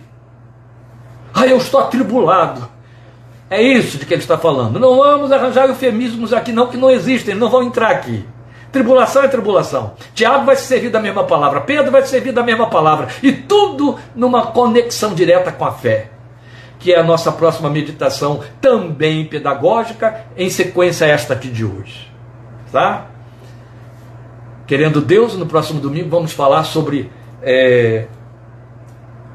[1.33, 2.69] Ah, eu estou atribulado.
[3.49, 4.79] É isso de que ele está falando.
[4.79, 8.25] Não vamos arranjar eufemismos aqui, não, que não existem, não vão entrar aqui.
[8.71, 9.93] Tribulação é tribulação.
[10.13, 13.31] Tiago vai se servir da mesma palavra, Pedro vai se servir da mesma palavra, e
[13.31, 16.11] tudo numa conexão direta com a fé,
[16.77, 22.11] que é a nossa próxima meditação, também pedagógica, em sequência a esta aqui de hoje.
[22.71, 23.07] Tá?
[24.67, 27.09] Querendo Deus, no próximo domingo vamos falar sobre
[27.41, 28.07] é,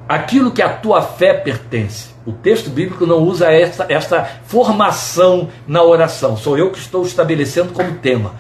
[0.07, 2.12] aquilo que a tua fé pertence.
[2.25, 6.37] O texto bíblico não usa essa, essa formação na oração.
[6.37, 8.35] Sou eu que estou estabelecendo como tema.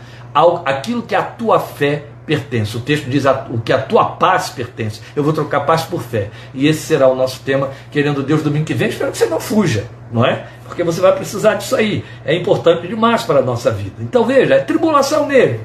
[0.65, 2.77] Aquilo que a tua fé pertence.
[2.77, 5.01] O texto diz o que a tua paz pertence.
[5.15, 6.31] Eu vou trocar paz por fé.
[6.55, 8.89] E esse será o nosso tema, querendo Deus, domingo que vem.
[8.89, 10.47] Espero que você não fuja, não é?
[10.65, 12.05] Porque você vai precisar disso aí.
[12.25, 13.97] É importante demais para a nossa vida.
[14.01, 15.61] Então veja, é tribulação nele.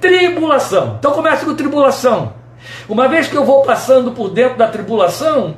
[0.00, 0.96] Tribulação.
[0.98, 2.34] Então comece com tribulação.
[2.88, 5.56] Uma vez que eu vou passando por dentro da tribulação,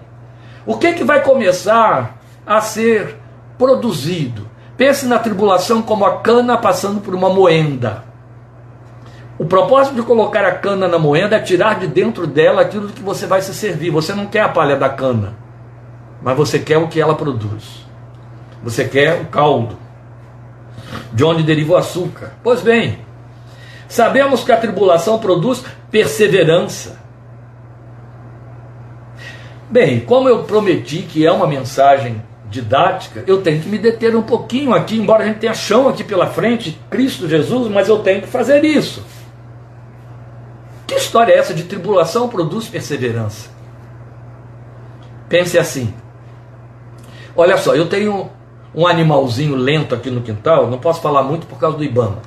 [0.66, 3.16] o que, que vai começar a ser
[3.58, 4.48] produzido?
[4.76, 8.04] Pense na tribulação como a cana passando por uma moenda.
[9.38, 13.02] O propósito de colocar a cana na moenda é tirar de dentro dela aquilo que
[13.02, 13.90] você vai se servir.
[13.90, 15.34] Você não quer a palha da cana,
[16.22, 17.86] mas você quer o que ela produz.
[18.62, 19.78] Você quer o caldo,
[21.10, 22.34] de onde deriva o açúcar.
[22.42, 22.98] Pois bem,
[23.88, 26.99] sabemos que a tribulação produz perseverança.
[29.70, 34.22] Bem, como eu prometi que é uma mensagem didática, eu tenho que me deter um
[34.22, 38.20] pouquinho aqui, embora a gente tenha chão aqui pela frente, Cristo Jesus, mas eu tenho
[38.20, 39.04] que fazer isso.
[40.88, 43.48] Que história é essa de tribulação produz perseverança?
[45.28, 45.94] Pense assim.
[47.36, 48.28] Olha só, eu tenho
[48.74, 52.18] um animalzinho lento aqui no quintal, não posso falar muito por causa do Ibama.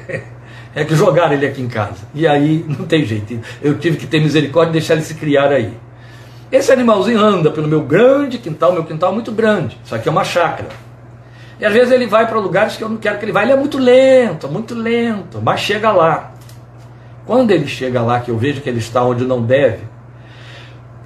[0.74, 2.08] é que jogaram ele aqui em casa.
[2.14, 3.38] E aí não tem jeito.
[3.60, 5.74] Eu tive que ter misericórdia e deixar ele se criar aí.
[6.52, 9.80] Esse animalzinho anda pelo meu grande quintal, meu quintal é muito grande.
[9.82, 10.68] Isso aqui é uma chácara.
[11.58, 13.42] E às vezes ele vai para lugares que eu não quero que ele vá.
[13.42, 16.32] Ele é muito lento, muito lento, mas chega lá.
[17.24, 19.84] Quando ele chega lá, que eu vejo que ele está onde não deve,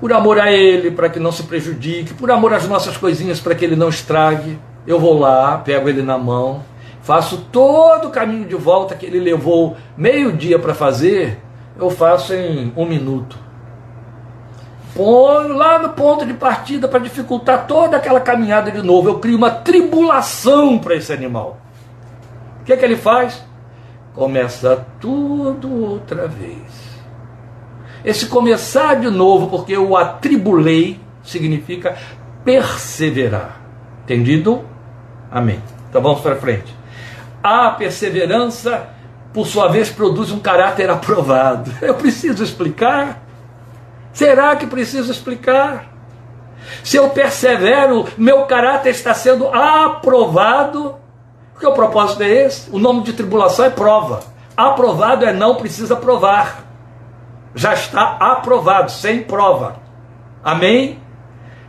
[0.01, 3.55] por amor a ele, para que não se prejudique, por amor às nossas coisinhas, para
[3.55, 6.65] que ele não estrague, eu vou lá, pego ele na mão,
[7.03, 11.39] faço todo o caminho de volta que ele levou meio dia para fazer,
[11.79, 13.46] eu faço em um minuto.
[14.97, 19.11] Ponho lá no ponto de partida para dificultar toda aquela caminhada de novo.
[19.11, 21.59] Eu crio uma tribulação para esse animal.
[22.63, 23.45] O que é que ele faz?
[24.15, 26.97] Começa tudo outra vez.
[28.03, 31.95] Esse começar de novo, porque eu atribulei, significa
[32.43, 33.61] perseverar.
[34.05, 34.65] Entendido?
[35.31, 35.61] Amém.
[35.91, 36.75] Então vamos para frente.
[37.43, 38.89] A perseverança,
[39.35, 41.71] por sua vez, produz um caráter aprovado.
[41.83, 43.26] Eu preciso explicar?
[44.17, 45.87] Será que preciso explicar?
[46.83, 50.97] Se eu persevero, meu caráter está sendo aprovado.
[51.53, 52.69] Porque o propósito é esse?
[52.71, 54.21] O nome de tribulação é prova.
[54.57, 56.67] Aprovado é não precisa provar
[57.57, 59.77] já está aprovado, sem prova.
[60.45, 61.01] Amém?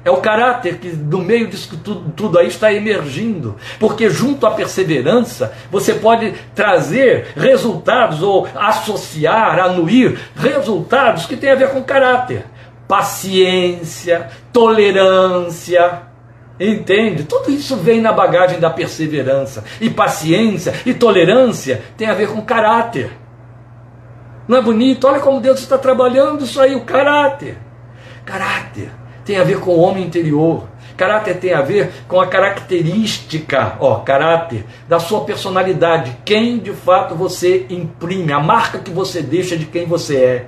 [0.07, 3.57] É o caráter que no meio disso tudo, tudo aí está emergindo.
[3.77, 11.55] Porque junto à perseverança, você pode trazer resultados ou associar, anuir resultados que têm a
[11.55, 12.45] ver com caráter.
[12.87, 16.03] Paciência, tolerância,
[16.57, 17.23] Entende?
[17.23, 19.65] Tudo isso vem na bagagem da perseverança.
[19.81, 23.11] E paciência e tolerância tem a ver com caráter.
[24.47, 25.05] Não é bonito?
[25.05, 27.57] Olha como Deus está trabalhando isso aí, o caráter.
[28.25, 28.89] Caráter
[29.27, 30.69] tem a ver com o homem interior.
[30.95, 37.13] Caráter tem a ver com a característica, ó, caráter da sua personalidade, quem de fato
[37.13, 40.47] você imprime, a marca que você deixa de quem você é.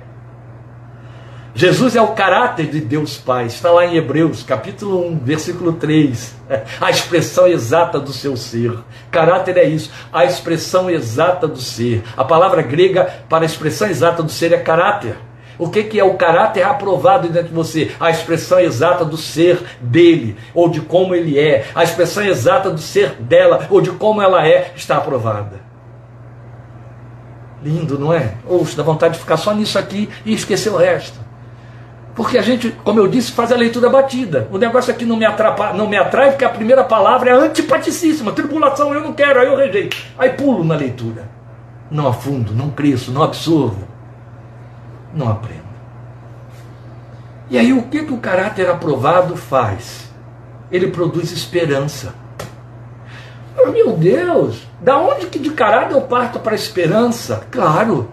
[1.54, 6.36] Jesus é o caráter de Deus Pai, está lá em Hebreus, capítulo 1, versículo 3.
[6.80, 8.72] A expressão exata do seu ser.
[9.10, 12.02] Caráter é isso, a expressão exata do ser.
[12.16, 15.16] A palavra grega para a expressão exata do ser é caráter.
[15.60, 17.90] O que, que é o caráter aprovado dentro de você?
[18.00, 21.66] A expressão exata do ser dele, ou de como ele é.
[21.74, 25.60] A expressão exata do ser dela, ou de como ela é, está aprovada.
[27.62, 28.36] Lindo, não é?
[28.46, 31.20] Ou dá vontade de ficar só nisso aqui e esquecer o resto.
[32.14, 34.48] Porque a gente, como eu disse, faz a leitura batida.
[34.50, 38.32] O negócio aqui não me, atrapa, não me atrai, porque a primeira palavra é antipaticíssima.
[38.32, 39.94] Tribulação, eu não quero, aí eu rejeito.
[40.18, 41.28] Aí pulo na leitura.
[41.90, 43.90] Não afundo, não cresço, não absorvo.
[45.14, 45.70] Não aprendo.
[47.48, 50.08] E aí o que, que o caráter aprovado faz?
[50.70, 52.14] Ele produz esperança.
[53.58, 57.44] Oh, meu Deus, da onde que de caráter eu parto para a esperança?
[57.50, 58.08] Claro,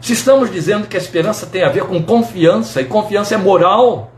[0.00, 4.12] se estamos dizendo que a esperança tem a ver com confiança, e confiança é moral,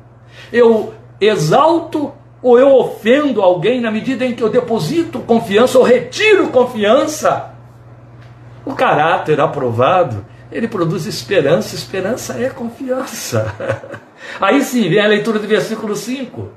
[0.52, 6.48] eu exalto ou eu ofendo alguém na medida em que eu deposito confiança ou retiro
[6.48, 7.54] confiança.
[8.64, 13.54] O caráter aprovado, ele produz esperança, esperança é confiança.
[14.40, 16.48] Aí sim, vem a leitura do versículo 5.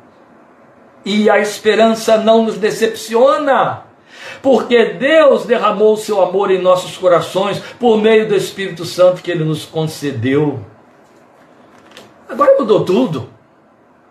[1.06, 3.84] E a esperança não nos decepciona
[4.42, 9.32] porque Deus derramou o seu amor em nossos corações por meio do Espírito Santo que
[9.32, 10.60] ele nos concedeu.
[12.28, 13.30] Agora mudou tudo.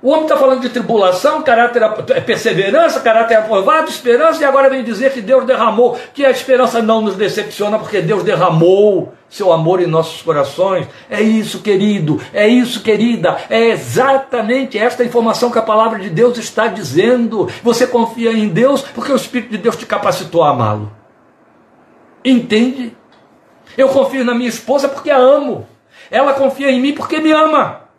[0.03, 4.83] O homem está falando de tribulação, caráter, é perseverança, caráter aprovado, esperança, e agora vem
[4.83, 9.79] dizer que Deus derramou, que a esperança não nos decepciona, porque Deus derramou seu amor
[9.83, 10.87] em nossos corações.
[11.11, 16.39] É isso, querido, é isso, querida, é exatamente esta informação que a palavra de Deus
[16.39, 17.47] está dizendo.
[17.63, 20.91] Você confia em Deus porque o Espírito de Deus te capacitou a amá-lo.
[22.25, 22.97] Entende?
[23.77, 25.69] Eu confio na minha esposa porque a amo.
[26.11, 27.90] Ela confia em mim porque me ama.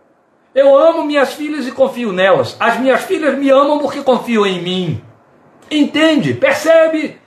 [0.54, 2.58] Eu amo minhas filhas e confio nelas.
[2.60, 5.02] As minhas filhas me amam porque confiam em mim.
[5.70, 6.34] Entende?
[6.34, 7.18] Percebe?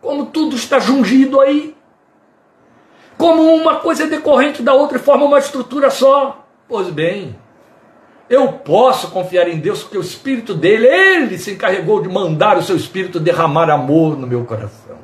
[0.00, 1.76] Como tudo está jungido aí.
[3.18, 6.46] Como uma coisa é decorrente da outra e forma uma estrutura só.
[6.68, 7.36] Pois bem,
[8.30, 12.62] eu posso confiar em Deus porque o Espírito dele, ele se encarregou de mandar o
[12.62, 14.98] seu Espírito derramar amor no meu coração.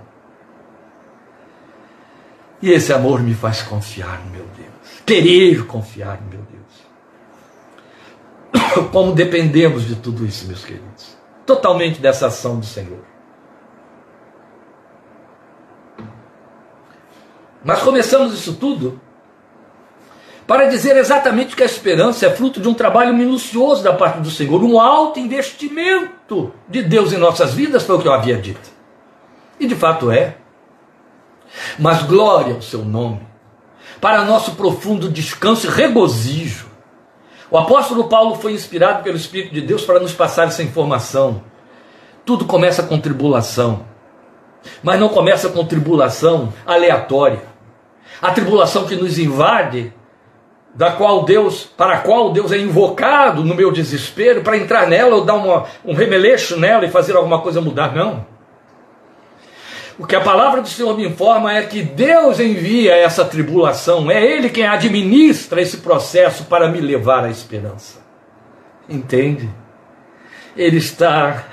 [2.62, 6.57] E esse amor me faz confiar no meu Deus, querer confiar no meu Deus.
[8.92, 11.16] Como dependemos de tudo isso, meus queridos.
[11.46, 13.00] Totalmente dessa ação do Senhor.
[17.64, 19.00] Mas começamos isso tudo
[20.46, 24.30] para dizer exatamente que a esperança é fruto de um trabalho minucioso da parte do
[24.30, 28.70] Senhor, um alto investimento de Deus em nossas vidas, foi o que eu havia dito.
[29.60, 30.38] E de fato é.
[31.78, 33.26] Mas glória ao seu nome,
[34.00, 36.67] para nosso profundo descanso e regozijo
[37.50, 41.42] o apóstolo Paulo foi inspirado pelo Espírito de Deus para nos passar essa informação.
[42.24, 43.86] Tudo começa com tribulação.
[44.82, 47.42] Mas não começa com tribulação aleatória.
[48.20, 49.92] A tribulação que nos invade,
[50.74, 55.16] da qual Deus, para a qual Deus é invocado no meu desespero para entrar nela
[55.16, 58.26] ou dar uma, um remeleixo nela e fazer alguma coisa mudar, não.
[59.98, 64.24] O que a palavra do Senhor me informa é que Deus envia essa tribulação, é
[64.24, 67.98] Ele quem administra esse processo para me levar à esperança.
[68.88, 69.50] Entende?
[70.56, 71.46] Ele está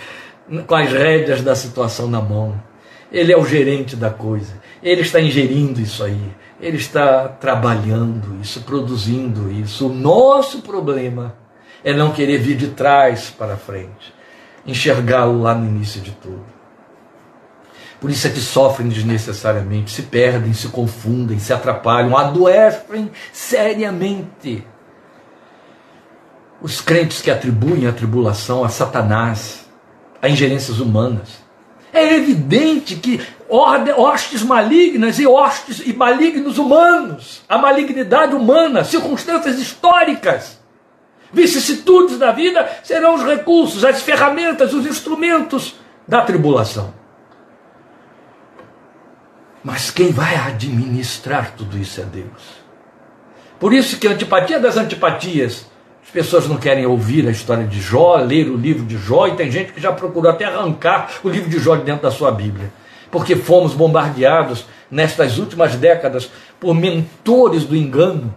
[0.66, 2.60] com as rédeas da situação na mão.
[3.12, 4.54] Ele é o gerente da coisa.
[4.82, 6.34] Ele está ingerindo isso aí.
[6.58, 9.88] Ele está trabalhando isso, produzindo isso.
[9.88, 11.34] O nosso problema
[11.84, 14.14] é não querer vir de trás para frente,
[14.66, 16.59] enxergá-lo lá no início de tudo.
[18.00, 24.66] Por isso é que sofrem desnecessariamente, se perdem, se confundem, se atrapalham, adoecem seriamente.
[26.62, 29.66] Os crentes que atribuem a tribulação a Satanás,
[30.20, 31.40] a ingerências humanas.
[31.92, 40.58] É evidente que hostes malignas e hostes e malignos humanos, a malignidade humana, circunstâncias históricas,
[41.32, 45.74] vicissitudes da vida serão os recursos, as ferramentas, os instrumentos
[46.06, 46.99] da tribulação.
[49.62, 52.60] Mas quem vai administrar tudo isso é Deus.
[53.58, 55.66] Por isso que a antipatia das antipatias,
[56.02, 59.36] as pessoas não querem ouvir a história de Jó, ler o livro de Jó, e
[59.36, 62.32] tem gente que já procurou até arrancar o livro de Jó de dentro da sua
[62.32, 62.72] Bíblia.
[63.10, 68.34] Porque fomos bombardeados nestas últimas décadas por mentores do engano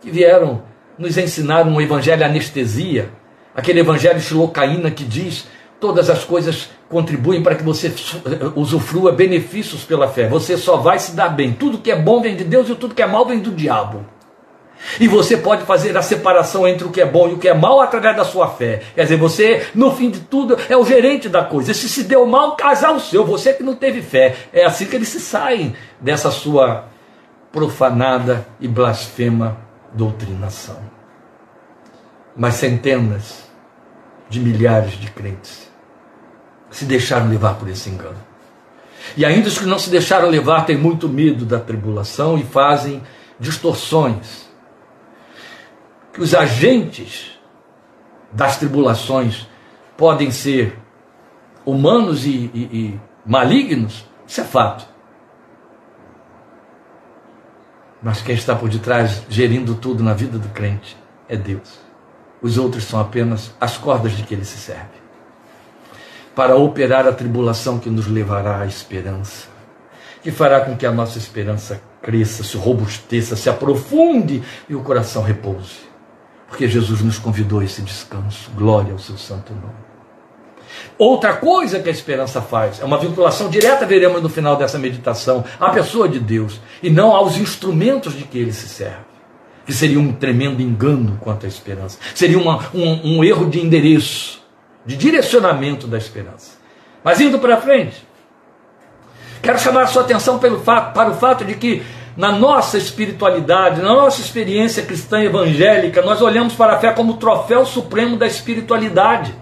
[0.00, 0.62] que vieram
[0.98, 3.10] nos ensinar um evangelho anestesia,
[3.54, 5.46] aquele evangelho xilocaína que diz
[5.80, 7.92] todas as coisas contribuem para que você
[8.54, 10.28] usufrua benefícios pela fé.
[10.28, 11.52] Você só vai se dar bem.
[11.52, 14.04] Tudo que é bom vem de Deus e tudo que é mal vem do diabo.
[15.00, 17.54] E você pode fazer a separação entre o que é bom e o que é
[17.54, 18.82] mal através da sua fé.
[18.94, 21.74] Quer dizer, você, no fim de tudo, é o gerente da coisa.
[21.74, 24.36] Se se deu mal, casar o seu, você que não teve fé.
[24.52, 26.86] É assim que eles se saem dessa sua
[27.50, 29.58] profanada e blasfema
[29.92, 30.78] doutrinação.
[32.36, 33.48] Mas centenas
[34.28, 35.67] de milhares de crentes
[36.70, 38.18] se deixaram levar por esse engano.
[39.16, 43.02] E ainda os que não se deixaram levar têm muito medo da tribulação e fazem
[43.38, 44.48] distorções.
[46.12, 47.38] Que os agentes
[48.32, 49.46] das tribulações
[49.96, 50.78] podem ser
[51.64, 54.86] humanos e, e, e malignos, isso é fato.
[58.02, 60.96] Mas quem está por detrás, gerindo tudo na vida do crente,
[61.28, 61.80] é Deus.
[62.40, 64.97] Os outros são apenas as cordas de que ele se serve
[66.38, 69.48] para operar a tribulação que nos levará à esperança,
[70.22, 75.24] que fará com que a nossa esperança cresça, se robusteça, se aprofunde e o coração
[75.24, 75.80] repouse.
[76.46, 78.52] Porque Jesus nos convidou a esse descanso.
[78.56, 79.74] Glória ao seu santo nome.
[80.96, 85.44] Outra coisa que a esperança faz é uma vinculação direta, veremos no final dessa meditação,
[85.58, 89.08] à pessoa de Deus e não aos instrumentos de que ele se serve.
[89.66, 91.98] Que seria um tremendo engano quanto à esperança.
[92.14, 94.38] Seria uma, um, um erro de endereço
[94.88, 96.52] de direcionamento da esperança.
[97.04, 98.08] Mas indo para frente,
[99.42, 101.82] quero chamar a sua atenção pelo fato, para o fato de que
[102.16, 107.16] na nossa espiritualidade, na nossa experiência cristã evangélica, nós olhamos para a fé como o
[107.18, 109.34] troféu supremo da espiritualidade.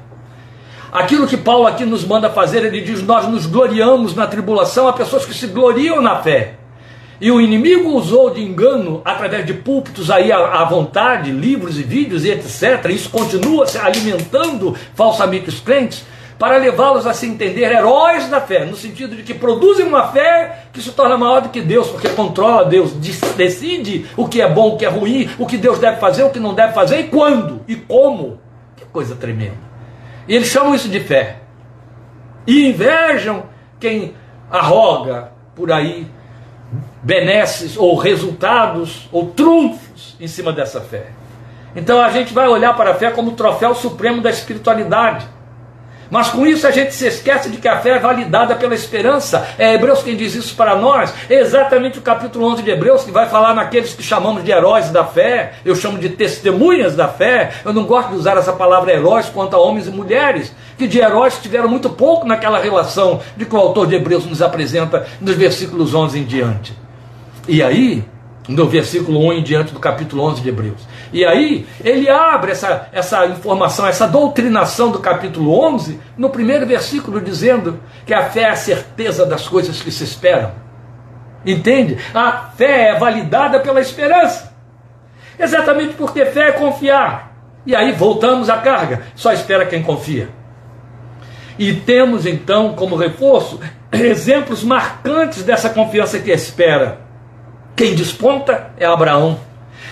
[0.91, 4.93] Aquilo que Paulo aqui nos manda fazer, ele diz: Nós nos gloriamos na tribulação, há
[4.93, 6.57] pessoas que se gloriam na fé.
[7.21, 12.25] E o inimigo usou de engano através de púlpitos aí à, vontade, livros e vídeos
[12.25, 12.91] e etc.
[12.91, 16.05] Isso continua se alimentando falsamente os crentes
[16.39, 20.67] para levá-los a se entender heróis da fé, no sentido de que produzem uma fé
[20.73, 22.93] que se torna maior do que Deus, porque controla Deus,
[23.37, 26.31] decide o que é bom, o que é ruim, o que Deus deve fazer, o
[26.31, 28.39] que não deve fazer e quando e como.
[28.77, 29.57] Que coisa tremenda.
[30.29, 31.39] E eles chamam isso de fé.
[32.47, 33.45] E invejam
[33.81, 34.15] quem
[34.51, 36.07] arroga por aí
[37.07, 41.07] benesses ou resultados ou trunfos em cima dessa fé.
[41.77, 45.25] Então a gente vai olhar para a fé como o troféu supremo da espiritualidade.
[46.11, 49.47] Mas com isso a gente se esquece de que a fé é validada pela esperança.
[49.57, 51.15] É Hebreus quem diz isso para nós.
[51.31, 54.91] É exatamente o capítulo 11 de Hebreus que vai falar naqueles que chamamos de heróis
[54.91, 55.53] da fé.
[55.65, 57.53] Eu chamo de testemunhas da fé.
[57.65, 60.99] Eu não gosto de usar essa palavra heróis quanto a homens e mulheres, que de
[60.99, 65.37] heróis tiveram muito pouco naquela relação de que o autor de Hebreus nos apresenta nos
[65.37, 66.86] versículos 11 em diante.
[67.49, 68.05] E aí,
[68.49, 70.89] no versículo 1 em diante do capítulo 11 de Hebreus.
[71.13, 77.21] E aí, ele abre essa, essa informação, essa doutrinação do capítulo 11, no primeiro versículo,
[77.21, 80.53] dizendo que a fé é a certeza das coisas que se esperam.
[81.45, 81.97] Entende?
[82.13, 84.55] A fé é validada pela esperança.
[85.39, 87.37] Exatamente porque fé é confiar.
[87.65, 89.03] E aí voltamos à carga.
[89.15, 90.29] Só espera quem confia.
[91.59, 93.61] E temos então como reforço
[93.93, 97.06] exemplos marcantes dessa confiança que espera.
[97.77, 99.39] Quem desponta é Abraão.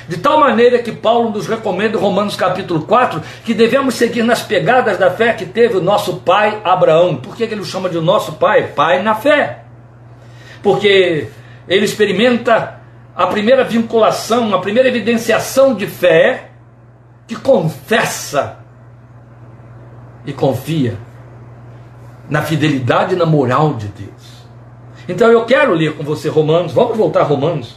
[0.09, 4.43] De tal maneira que Paulo nos recomenda em Romanos capítulo 4 que devemos seguir nas
[4.43, 7.17] pegadas da fé que teve o nosso pai Abraão.
[7.17, 8.69] Por que ele o chama de nosso pai?
[8.69, 9.65] Pai na fé.
[10.63, 11.29] Porque
[11.69, 12.81] ele experimenta
[13.15, 16.51] a primeira vinculação, a primeira evidenciação de fé
[17.27, 18.59] que confessa
[20.27, 20.97] e confia
[22.29, 24.34] na fidelidade e na moral de Deus.
[25.09, 27.77] Então eu quero ler com você Romanos, vamos voltar a Romanos.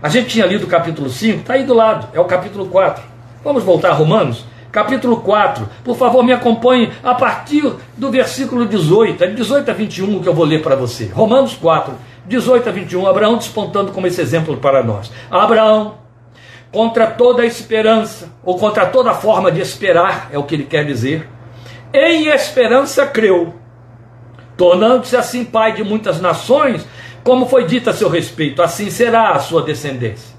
[0.00, 3.02] A gente tinha lido o capítulo 5, está aí do lado, é o capítulo 4.
[3.42, 4.44] Vamos voltar a Romanos?
[4.70, 9.74] Capítulo 4, por favor me acompanhe a partir do versículo 18, é de 18 a
[9.74, 11.06] 21 que eu vou ler para você.
[11.06, 11.94] Romanos 4,
[12.26, 15.10] 18 a 21, Abraão despontando como esse exemplo para nós.
[15.30, 15.94] Abraão,
[16.70, 21.26] contra toda esperança, ou contra toda forma de esperar, é o que ele quer dizer,
[21.92, 23.54] em esperança creu,
[24.58, 26.84] tornando-se assim pai de muitas nações,
[27.22, 30.36] como foi dito a seu respeito, assim será a sua descendência.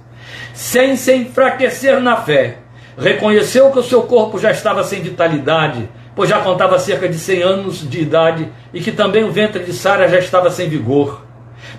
[0.53, 2.57] Sem se enfraquecer na fé,
[2.97, 7.41] reconheceu que o seu corpo já estava sem vitalidade, pois já contava cerca de 100
[7.41, 11.21] anos de idade, e que também o ventre de Sara já estava sem vigor.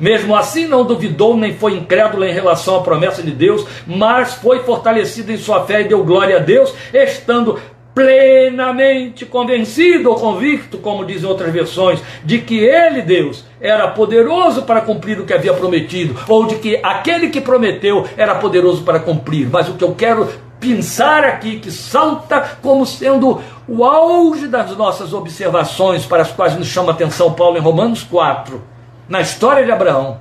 [0.00, 4.60] Mesmo assim, não duvidou nem foi incrédulo em relação à promessa de Deus, mas foi
[4.60, 7.60] fortalecido em sua fé e deu glória a Deus, estando
[7.94, 14.80] plenamente convencido ou convicto, como dizem outras versões, de que ele, Deus, era poderoso para
[14.80, 19.48] cumprir o que havia prometido, ou de que aquele que prometeu era poderoso para cumprir.
[19.50, 20.28] Mas o que eu quero
[20.60, 26.68] pensar aqui, que salta como sendo o auge das nossas observações, para as quais nos
[26.68, 28.62] chama atenção Paulo em Romanos 4,
[29.08, 30.18] na história de Abraão,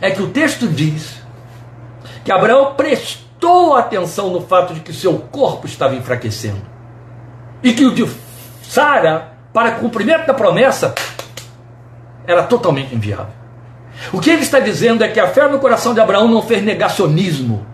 [0.00, 1.20] é que o texto diz
[2.24, 6.69] que Abraão prestou atenção no fato de que seu corpo estava enfraquecendo
[7.62, 8.06] e que o de
[8.62, 10.94] Sara, para cumprimento da promessa,
[12.26, 13.40] era totalmente inviável.
[14.12, 16.62] O que ele está dizendo é que a fé no coração de Abraão não fez
[16.62, 17.66] negacionismo,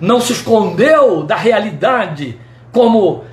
[0.00, 2.38] não se escondeu da realidade
[2.72, 3.24] como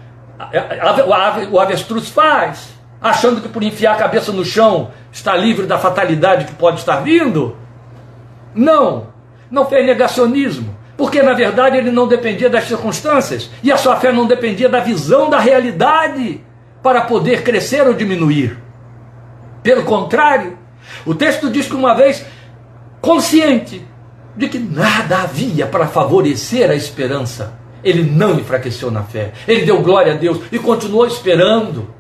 [1.52, 2.70] o avestruz faz,
[3.02, 6.98] achando que por enfiar a cabeça no chão está livre da fatalidade que pode estar
[6.98, 7.58] vindo.
[8.56, 9.08] Não,
[9.52, 10.83] não fez negacionismo.
[11.04, 14.80] Porque na verdade ele não dependia das circunstâncias e a sua fé não dependia da
[14.80, 16.42] visão da realidade
[16.82, 18.58] para poder crescer ou diminuir.
[19.62, 20.58] Pelo contrário,
[21.06, 22.26] o texto diz que uma vez
[23.02, 23.86] consciente
[24.34, 29.34] de que nada havia para favorecer a esperança, ele não enfraqueceu na fé.
[29.46, 31.94] Ele deu glória a Deus e continuou esperando.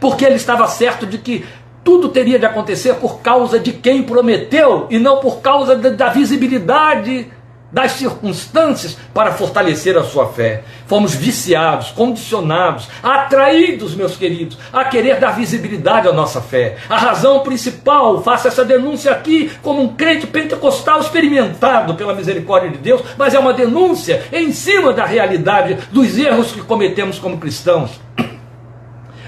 [0.00, 1.44] Porque ele estava certo de que
[1.84, 7.30] tudo teria de acontecer por causa de quem prometeu e não por causa da visibilidade
[7.72, 10.64] das circunstâncias para fortalecer a sua fé.
[10.86, 16.76] Fomos viciados, condicionados, atraídos, meus queridos, a querer dar visibilidade à nossa fé.
[16.88, 22.78] A razão principal, faço essa denúncia aqui como um crente pentecostal experimentado pela misericórdia de
[22.78, 28.00] Deus, mas é uma denúncia em cima da realidade dos erros que cometemos como cristãos.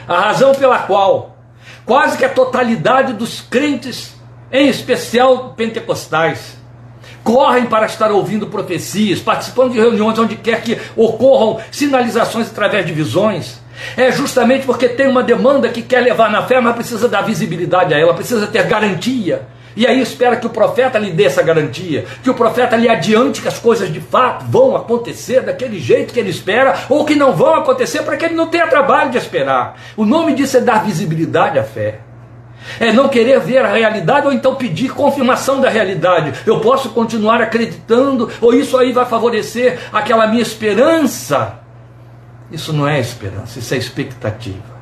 [0.07, 1.37] A razão pela qual
[1.85, 4.15] quase que a totalidade dos crentes,
[4.51, 6.62] em especial pentecostais,
[7.23, 12.93] correm para estar ouvindo profecias, participando de reuniões onde quer que ocorram sinalizações através de
[12.93, 13.61] visões.
[13.97, 17.95] É justamente porque tem uma demanda que quer levar na fé, mas precisa dar visibilidade
[17.95, 19.47] a ela, precisa ter garantia.
[19.75, 23.41] E aí espera que o profeta lhe dê essa garantia, que o profeta lhe adiante
[23.41, 27.33] que as coisas de fato vão acontecer daquele jeito que ele espera, ou que não
[27.33, 29.81] vão acontecer para que ele não tenha trabalho de esperar.
[29.97, 32.01] O nome disso é dar visibilidade à fé.
[32.79, 36.33] É não querer ver a realidade ou então pedir confirmação da realidade.
[36.47, 41.61] Eu posso continuar acreditando, ou isso aí vai favorecer aquela minha esperança.
[42.51, 44.73] Isso não é esperança, isso é expectativa.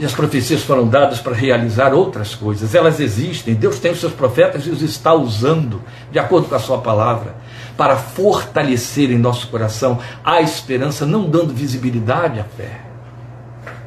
[0.00, 2.74] E as profecias foram dadas para realizar outras coisas.
[2.74, 3.54] Elas existem.
[3.54, 7.34] Deus tem os seus profetas e os está usando, de acordo com a sua palavra,
[7.76, 12.80] para fortalecer em nosso coração a esperança, não dando visibilidade à fé.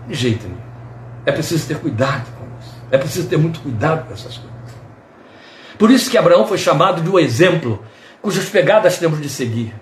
[0.08, 0.62] De jeito nenhum.
[1.26, 2.33] É preciso ter cuidado
[2.92, 4.54] é preciso ter muito cuidado com essas coisas.
[5.78, 7.84] Por isso que Abraão foi chamado de um exemplo,
[8.22, 9.74] cujas pegadas temos de seguir.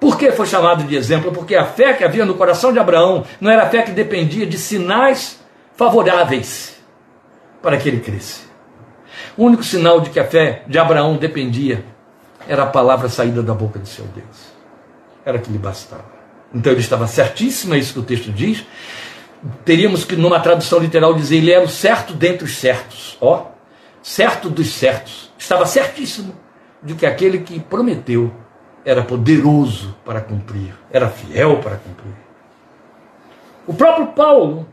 [0.00, 1.32] Por que foi chamado de exemplo?
[1.32, 4.46] Porque a fé que havia no coração de Abraão não era a fé que dependia
[4.46, 5.40] de sinais
[5.74, 6.76] favoráveis
[7.62, 8.42] para que ele cresça.
[9.36, 11.84] O único sinal de que a fé de Abraão dependia
[12.48, 14.52] era a palavra saída da boca de seu Deus.
[15.24, 16.16] Era que lhe bastava.
[16.54, 18.64] Então ele estava certíssimo, é isso que o texto diz,
[19.64, 23.16] teríamos que, numa tradução literal, dizer: ele era o certo dentre os certos.
[23.20, 23.46] Ó,
[24.02, 25.32] certo dos certos.
[25.38, 26.34] Estava certíssimo
[26.82, 28.32] de que aquele que prometeu
[28.84, 32.14] era poderoso para cumprir, era fiel para cumprir.
[33.66, 34.68] O próprio Paulo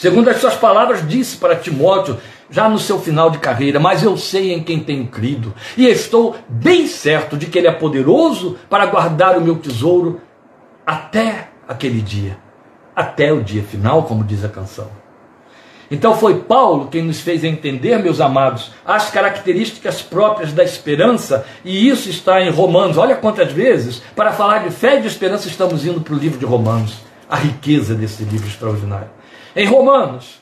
[0.00, 2.16] Segundo as suas palavras, disse para Timóteo,
[2.48, 6.36] já no seu final de carreira, mas eu sei em quem tenho crido, e estou
[6.48, 10.22] bem certo de que Ele é poderoso para guardar o meu tesouro
[10.86, 12.38] até aquele dia,
[12.94, 14.88] até o dia final, como diz a canção.
[15.90, 21.88] Então foi Paulo quem nos fez entender, meus amados, as características próprias da esperança, e
[21.88, 22.96] isso está em Romanos.
[22.96, 26.38] Olha quantas vezes, para falar de fé e de esperança, estamos indo para o livro
[26.38, 29.10] de Romanos, a riqueza desse livro extraordinário.
[29.56, 30.40] Em Romanos,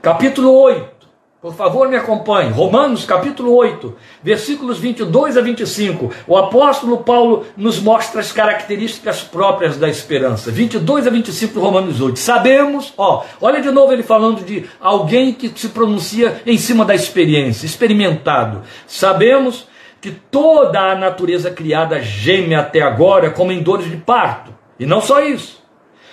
[0.00, 0.95] capítulo 8,
[1.40, 2.50] por favor, me acompanhe.
[2.50, 6.10] Romanos capítulo 8, versículos 22 a 25.
[6.26, 10.50] O apóstolo Paulo nos mostra as características próprias da esperança.
[10.50, 12.18] 22 a 25 de Romanos 8.
[12.18, 16.94] Sabemos, ó, olha de novo ele falando de alguém que se pronuncia em cima da
[16.94, 18.62] experiência, experimentado.
[18.86, 19.68] Sabemos
[20.00, 24.54] que toda a natureza criada geme até agora como em dores de parto.
[24.80, 25.62] E não só isso.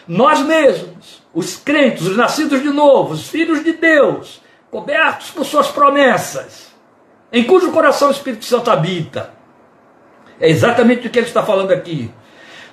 [0.06, 4.43] Nós mesmos, os crentes, os nascidos de novo, os filhos de Deus,
[4.74, 6.74] cobertos por suas promessas,
[7.32, 9.32] em cujo coração o Espírito Santo habita.
[10.40, 12.12] É exatamente o que ele está falando aqui.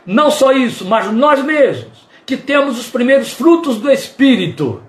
[0.06, 4.82] Não só isso, mas nós mesmos, que temos os primeiros frutos do Espírito,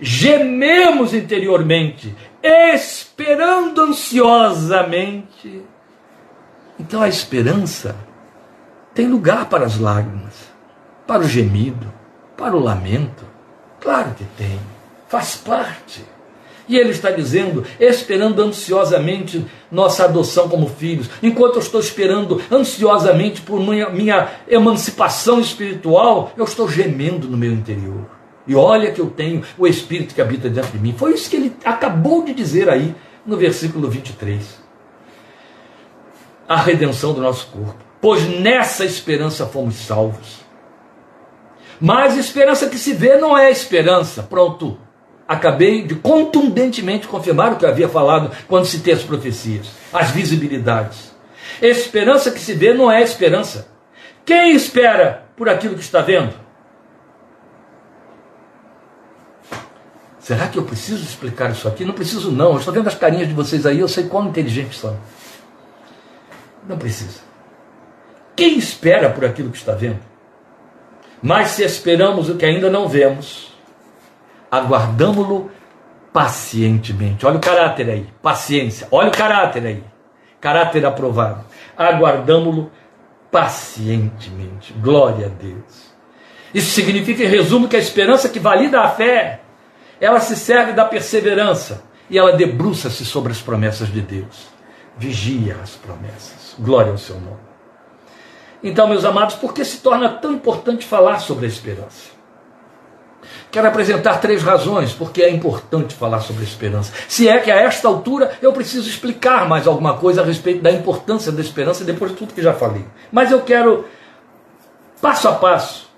[0.00, 5.62] gememos interiormente, esperando ansiosamente.
[6.76, 7.94] Então a esperança
[8.92, 10.34] tem lugar para as lágrimas,
[11.06, 11.86] para o gemido,
[12.36, 13.24] para o lamento.
[13.78, 14.58] Claro que tem,
[15.06, 16.17] faz parte.
[16.68, 23.40] E ele está dizendo, esperando ansiosamente nossa adoção como filhos, enquanto eu estou esperando ansiosamente
[23.40, 28.06] por minha, minha emancipação espiritual, eu estou gemendo no meu interior.
[28.46, 30.94] E olha que eu tenho o Espírito que habita dentro de mim.
[30.96, 32.94] Foi isso que ele acabou de dizer aí
[33.24, 34.42] no versículo 23.
[36.46, 37.76] A redenção do nosso corpo.
[38.00, 40.38] Pois nessa esperança fomos salvos.
[41.80, 44.22] Mas esperança que se vê não é esperança.
[44.22, 44.78] Pronto
[45.28, 51.14] acabei de contundentemente confirmar o que havia falado quando citei as profecias, as visibilidades.
[51.60, 53.68] Esperança que se vê não é esperança.
[54.24, 56.34] Quem espera por aquilo que está vendo?
[60.18, 61.84] Será que eu preciso explicar isso aqui?
[61.84, 62.52] Não preciso, não.
[62.52, 64.98] Eu estou vendo as carinhas de vocês aí, eu sei quão inteligentes são.
[66.68, 67.20] Não precisa.
[68.36, 70.00] Quem espera por aquilo que está vendo?
[71.22, 73.47] Mas se esperamos o que ainda não vemos,
[74.50, 75.50] aguardamo-lo
[76.12, 77.26] pacientemente.
[77.26, 78.88] Olha o caráter aí, paciência.
[78.90, 79.84] Olha o caráter aí,
[80.40, 81.44] caráter aprovado.
[81.76, 82.70] Aguardamo-lo
[83.30, 84.72] pacientemente.
[84.74, 85.88] Glória a Deus.
[86.52, 89.40] Isso significa, em resumo, que a esperança que valida a fé,
[90.00, 94.48] ela se serve da perseverança e ela debruça-se sobre as promessas de Deus.
[94.96, 96.56] Vigia as promessas.
[96.58, 97.48] Glória ao seu nome.
[98.62, 102.17] Então, meus amados, por que se torna tão importante falar sobre a esperança?
[103.50, 106.92] Quero apresentar três razões porque é importante falar sobre esperança.
[107.08, 110.70] Se é que a esta altura eu preciso explicar mais alguma coisa a respeito da
[110.70, 112.84] importância da esperança depois de tudo que já falei.
[113.10, 113.86] Mas eu quero,
[115.00, 115.90] passo a passo,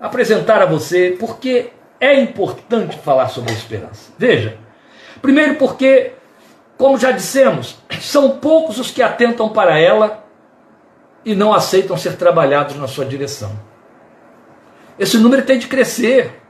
[0.00, 4.12] apresentar a você porque é importante falar sobre esperança.
[4.16, 4.56] Veja,
[5.20, 6.12] primeiro porque,
[6.76, 10.24] como já dissemos, são poucos os que atentam para ela
[11.24, 13.52] e não aceitam ser trabalhados na sua direção.
[14.98, 16.43] Esse número tem de crescer.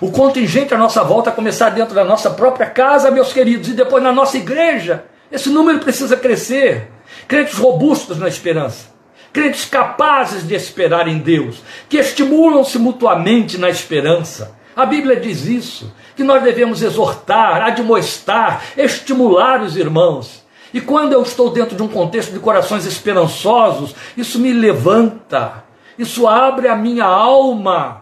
[0.00, 4.02] O contingente à nossa volta começar dentro da nossa própria casa, meus queridos, e depois
[4.02, 5.04] na nossa igreja.
[5.30, 6.90] Esse número precisa crescer.
[7.26, 8.92] Crentes robustos na esperança.
[9.32, 14.54] Crentes capazes de esperar em Deus, que estimulam-se mutuamente na esperança.
[14.76, 20.42] A Bíblia diz isso, que nós devemos exortar, admoestar, estimular os irmãos.
[20.72, 25.64] E quando eu estou dentro de um contexto de corações esperançosos, isso me levanta,
[25.98, 28.01] isso abre a minha alma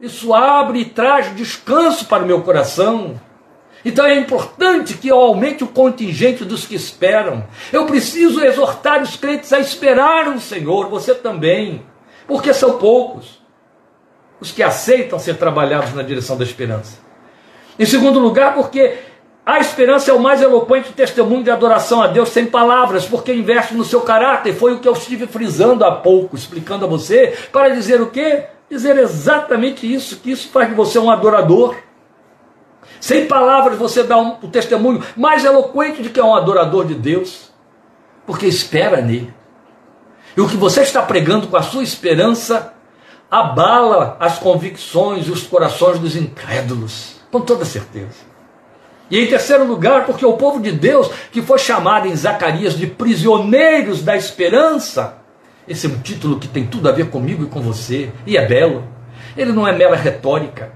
[0.00, 3.20] isso abre e traz descanso para o meu coração.
[3.84, 7.44] Então é importante que eu aumente o contingente dos que esperam.
[7.72, 11.82] Eu preciso exortar os crentes a esperar o Senhor, você também,
[12.26, 13.40] porque são poucos
[14.40, 16.98] os que aceitam ser trabalhados na direção da esperança.
[17.78, 18.98] Em segundo lugar, porque
[19.44, 23.74] a esperança é o mais eloquente testemunho de adoração a Deus sem palavras, porque investe
[23.74, 24.54] no seu caráter.
[24.54, 28.44] Foi o que eu estive frisando há pouco, explicando a você, para dizer o quê?
[28.70, 31.76] Dizer exatamente isso, que isso faz de você um adorador.
[33.00, 36.94] Sem palavras você dá um, o testemunho mais eloquente de que é um adorador de
[36.94, 37.50] Deus,
[38.26, 39.34] porque espera nele.
[40.36, 42.72] E o que você está pregando com a sua esperança
[43.28, 48.30] abala as convicções e os corações dos incrédulos, com toda certeza.
[49.10, 52.86] E em terceiro lugar, porque o povo de Deus, que foi chamado em Zacarias de
[52.86, 55.19] prisioneiros da esperança,
[55.70, 58.44] esse é um título que tem tudo a ver comigo e com você, e é
[58.44, 58.82] belo.
[59.36, 60.72] Ele não é mera retórica.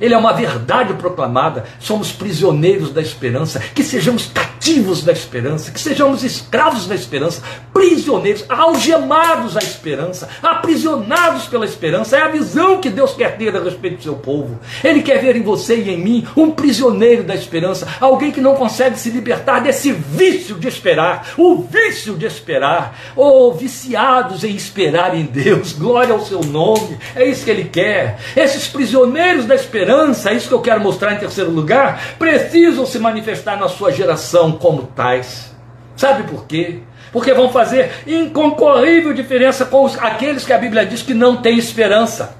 [0.00, 1.64] Ele é uma verdade proclamada.
[1.78, 3.60] Somos prisioneiros da esperança.
[3.74, 7.42] Que sejamos cativos da esperança, que sejamos escravos da esperança,
[7.72, 12.16] prisioneiros, algemados à esperança, aprisionados pela esperança.
[12.16, 14.58] É a visão que Deus quer ter a respeito do seu povo.
[14.82, 18.56] Ele quer ver em você e em mim um prisioneiro da esperança, alguém que não
[18.56, 24.54] consegue se libertar desse vício de esperar, o vício de esperar, ou oh, viciados em
[24.54, 25.72] esperar em Deus.
[25.72, 26.98] Glória ao seu nome.
[27.14, 28.18] É isso que ele quer.
[28.36, 32.84] Esses prisioneiros da esperança esperança, é isso que eu quero mostrar em terceiro lugar, precisam
[32.84, 35.54] se manifestar na sua geração como tais.
[35.96, 36.80] Sabe por quê?
[37.12, 41.56] Porque vão fazer inconcorrível diferença com os, aqueles que a Bíblia diz que não têm
[41.56, 42.36] esperança.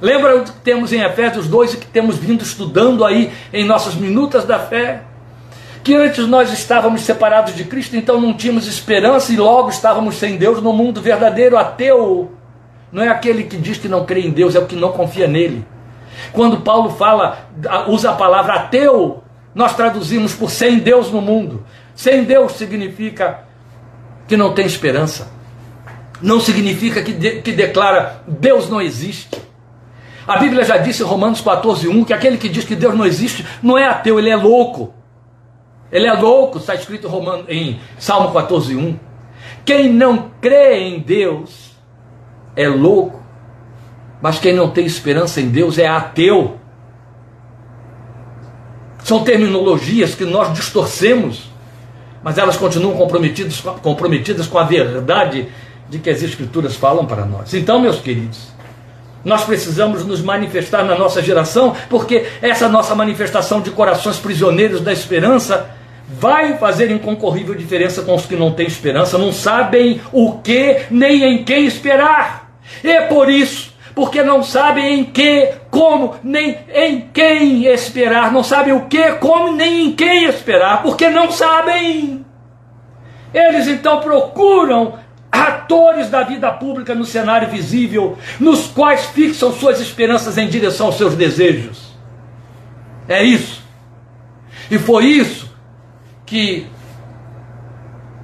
[0.00, 3.94] Lembra o que temos em Efésios 2 e que temos vindo estudando aí em nossas
[3.94, 5.02] minutas da fé?
[5.82, 10.36] Que antes nós estávamos separados de Cristo, então não tínhamos esperança e logo estávamos sem
[10.36, 12.30] Deus no mundo verdadeiro, ateu.
[12.92, 15.26] Não é aquele que diz que não crê em Deus, é o que não confia
[15.26, 15.64] nele.
[16.32, 17.48] Quando Paulo fala,
[17.88, 19.22] usa a palavra ateu,
[19.54, 21.64] nós traduzimos por sem Deus no mundo.
[21.94, 23.44] Sem Deus significa
[24.26, 25.30] que não tem esperança.
[26.22, 29.40] Não significa que, de, que declara Deus não existe.
[30.26, 33.44] A Bíblia já disse em Romanos 14:1 que aquele que diz que Deus não existe
[33.62, 34.94] não é ateu, ele é louco.
[35.90, 38.96] Ele é louco, está escrito em, Romano, em Salmo 14:1.
[39.64, 41.76] Quem não crê em Deus
[42.54, 43.19] é louco
[44.20, 46.58] mas quem não tem esperança em Deus é ateu.
[49.02, 51.50] São terminologias que nós distorcemos,
[52.22, 55.48] mas elas continuam comprometidas, comprometidas com a verdade
[55.88, 57.54] de que as Escrituras falam para nós.
[57.54, 58.48] Então, meus queridos,
[59.24, 64.92] nós precisamos nos manifestar na nossa geração, porque essa nossa manifestação de corações prisioneiros da
[64.92, 65.70] esperança
[66.08, 71.24] vai fazer inconcorrível diferença com os que não têm esperança, não sabem o que nem
[71.24, 72.50] em quem esperar.
[72.84, 78.42] E é por isso porque não sabem em que, como, nem em quem esperar, não
[78.42, 82.24] sabem o que, como, nem em quem esperar, porque não sabem.
[83.32, 84.98] Eles então procuram
[85.30, 90.96] atores da vida pública no cenário visível, nos quais fixam suas esperanças em direção aos
[90.96, 91.90] seus desejos.
[93.08, 93.62] É isso.
[94.70, 95.50] E foi isso
[96.26, 96.66] que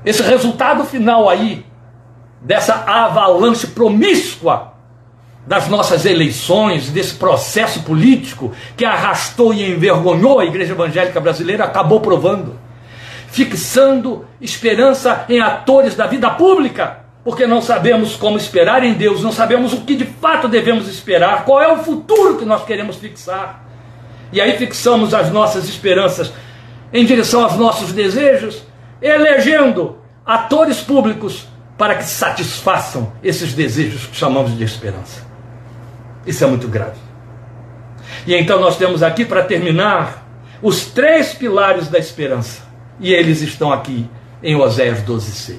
[0.04, 1.66] esse resultado final aí,
[2.40, 4.75] dessa avalanche promíscua
[5.46, 12.00] das nossas eleições, desse processo político que arrastou e envergonhou a igreja evangélica brasileira, acabou
[12.00, 12.58] provando.
[13.28, 19.30] Fixando esperança em atores da vida pública, porque não sabemos como esperar em Deus, não
[19.30, 23.64] sabemos o que de fato devemos esperar, qual é o futuro que nós queremos fixar.
[24.32, 26.32] E aí fixamos as nossas esperanças
[26.92, 28.62] em direção aos nossos desejos,
[29.00, 35.25] elegendo atores públicos para que satisfaçam esses desejos que chamamos de esperança.
[36.26, 36.98] Isso é muito grave.
[38.26, 40.26] E então nós temos aqui para terminar
[40.60, 42.62] os três pilares da esperança.
[42.98, 44.08] E eles estão aqui
[44.42, 45.58] em Oséias 12:6.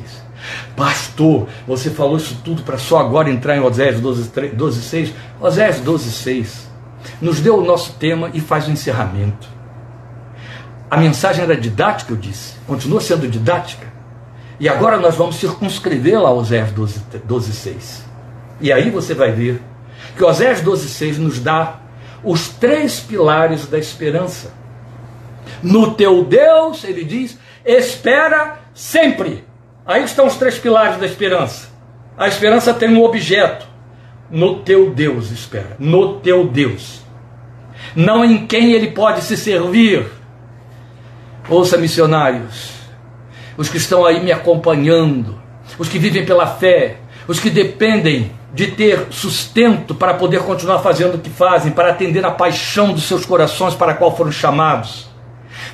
[0.76, 4.54] Pastor, você falou isso tudo para só agora entrar em Oséias 12:6.
[4.54, 5.14] 12, 6.
[5.40, 6.68] Oséias 12:6
[7.22, 9.48] nos deu o nosso tema e faz o encerramento.
[10.90, 13.88] A mensagem era didática, eu disse, continua sendo didática.
[14.60, 17.22] E agora nós vamos circunscrevê-la a Oséias 12:6.
[17.26, 18.04] 12,
[18.60, 19.62] e aí você vai ver
[20.18, 21.80] que Osés 12,6 nos dá
[22.24, 24.52] os três pilares da esperança.
[25.62, 29.46] No teu Deus, ele diz, espera sempre.
[29.86, 31.70] Aí estão os três pilares da esperança.
[32.18, 33.68] A esperança tem um objeto.
[34.30, 35.78] No teu Deus espera.
[35.80, 37.02] No teu Deus.
[37.96, 40.06] Não em quem ele pode se servir.
[41.48, 42.74] Ouça, missionários,
[43.56, 45.42] os que estão aí me acompanhando,
[45.80, 51.16] os que vivem pela fé, os que dependem de ter sustento para poder continuar fazendo
[51.16, 55.08] o que fazem, para atender a paixão dos seus corações para a qual foram chamados.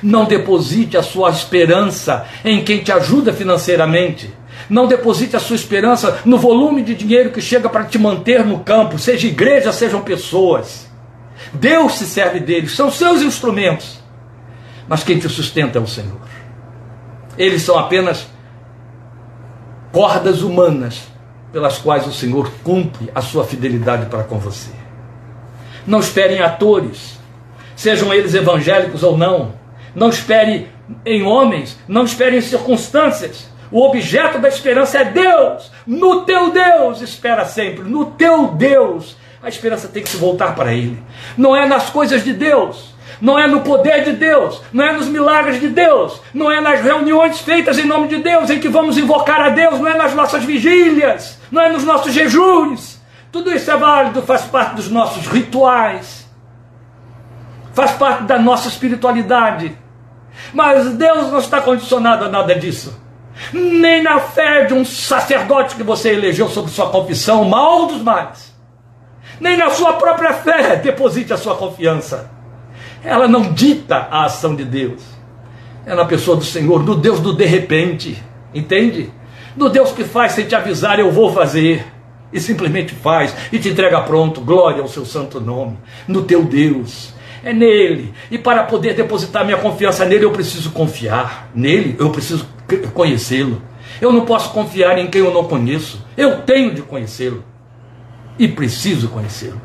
[0.02, 4.32] Não deposite a sua esperança em quem te ajuda financeiramente.
[4.68, 8.60] Não deposite a sua esperança no volume de dinheiro que chega para te manter no
[8.60, 10.90] campo, seja igreja, sejam pessoas.
[11.52, 14.02] Deus se serve deles, são seus instrumentos.
[14.88, 16.20] Mas quem te sustenta é o Senhor.
[17.38, 18.26] Eles são apenas
[19.92, 21.13] cordas humanas
[21.54, 24.72] pelas quais o Senhor cumpre a sua fidelidade para com você.
[25.86, 27.16] Não espere em atores,
[27.76, 29.52] sejam eles evangélicos ou não.
[29.94, 30.68] Não espere
[31.06, 33.48] em homens, não espere em circunstâncias.
[33.70, 35.70] O objeto da esperança é Deus.
[35.86, 37.84] No teu Deus espera sempre.
[37.84, 39.16] No teu Deus.
[39.40, 41.00] A esperança tem que se voltar para Ele.
[41.38, 45.06] Não é nas coisas de Deus não é no poder de Deus, não é nos
[45.06, 48.98] milagres de Deus, não é nas reuniões feitas em nome de Deus em que vamos
[48.98, 53.00] invocar a Deus, não é nas nossas vigílias, não é nos nossos jejuns.
[53.30, 56.24] Tudo isso é válido, faz parte dos nossos rituais.
[57.72, 59.76] faz parte da nossa espiritualidade.
[60.52, 63.00] Mas Deus não está condicionado a nada disso.
[63.52, 68.54] Nem na fé de um sacerdote que você elegeu sobre sua confissão, mal dos males.
[69.40, 72.30] Nem na sua própria fé deposite a sua confiança.
[73.04, 75.02] Ela não dita a ação de Deus.
[75.86, 78.22] É na pessoa do Senhor, do Deus do de repente.
[78.54, 79.12] Entende?
[79.54, 81.86] Do Deus que faz sem te avisar, eu vou fazer.
[82.32, 84.40] E simplesmente faz e te entrega pronto.
[84.40, 85.78] Glória ao seu santo nome.
[86.08, 87.12] No teu Deus
[87.44, 88.12] é nele.
[88.30, 91.50] E para poder depositar minha confiança nele, eu preciso confiar.
[91.54, 92.48] Nele, eu preciso
[92.94, 93.62] conhecê-lo.
[94.00, 96.04] Eu não posso confiar em quem eu não conheço.
[96.16, 97.44] Eu tenho de conhecê-lo.
[98.38, 99.60] E preciso conhecê-lo.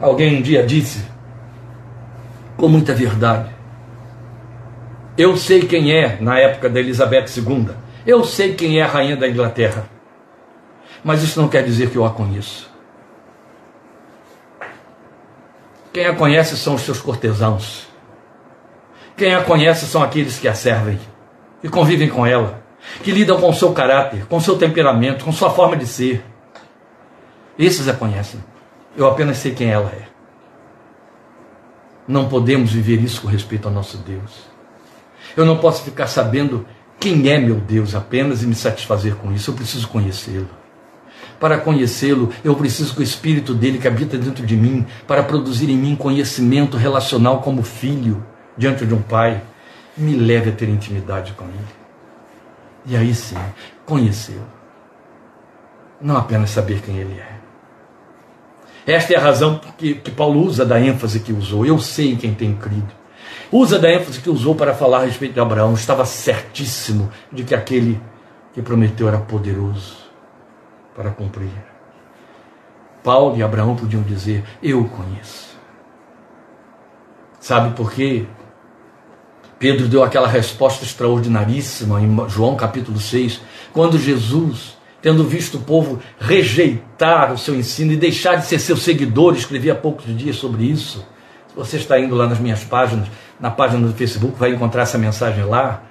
[0.00, 1.04] Alguém um dia disse,
[2.56, 3.50] com muita verdade,
[5.16, 7.70] eu sei quem é, na época da Elizabeth II,
[8.06, 9.88] eu sei quem é a rainha da Inglaterra,
[11.02, 12.70] mas isso não quer dizer que eu a conheço.
[15.92, 17.88] Quem a conhece são os seus cortesãos.
[19.16, 21.00] Quem a conhece são aqueles que a servem,
[21.62, 22.62] que convivem com ela,
[23.02, 26.22] que lidam com seu caráter, com seu temperamento, com sua forma de ser.
[27.58, 28.38] Esses a conhecem.
[28.96, 30.08] Eu apenas sei quem ela é.
[32.08, 34.46] Não podemos viver isso com respeito ao nosso Deus.
[35.36, 36.66] Eu não posso ficar sabendo
[36.98, 39.50] quem é meu Deus apenas e me satisfazer com isso.
[39.50, 40.48] Eu preciso conhecê-lo.
[41.38, 45.68] Para conhecê-lo, eu preciso que o Espírito dele que habita dentro de mim, para produzir
[45.68, 48.24] em mim conhecimento relacional como filho
[48.56, 49.42] diante de um pai,
[49.96, 51.76] me leve a ter intimidade com ele.
[52.86, 53.36] E aí sim,
[53.84, 54.46] conhecê-lo.
[56.00, 57.35] Não apenas saber quem ele é.
[58.86, 61.66] Esta é a razão que, que Paulo usa da ênfase que usou.
[61.66, 62.92] Eu sei em quem tenho crido.
[63.50, 65.74] Usa da ênfase que usou para falar a respeito de Abraão.
[65.74, 68.00] Estava certíssimo de que aquele
[68.54, 69.96] que prometeu era poderoso
[70.94, 71.50] para cumprir.
[73.02, 75.56] Paulo e Abraão podiam dizer: Eu conheço.
[77.40, 78.26] Sabe por quê?
[79.58, 83.40] Pedro deu aquela resposta extraordinaríssima em João capítulo 6,
[83.72, 84.75] quando Jesus,
[85.06, 89.70] tendo visto o povo rejeitar o seu ensino e deixar de ser seu seguidor, escrevi
[89.70, 91.06] há poucos dias sobre isso.
[91.46, 93.06] Se você está indo lá nas minhas páginas,
[93.38, 95.84] na página do Facebook, vai encontrar essa mensagem lá.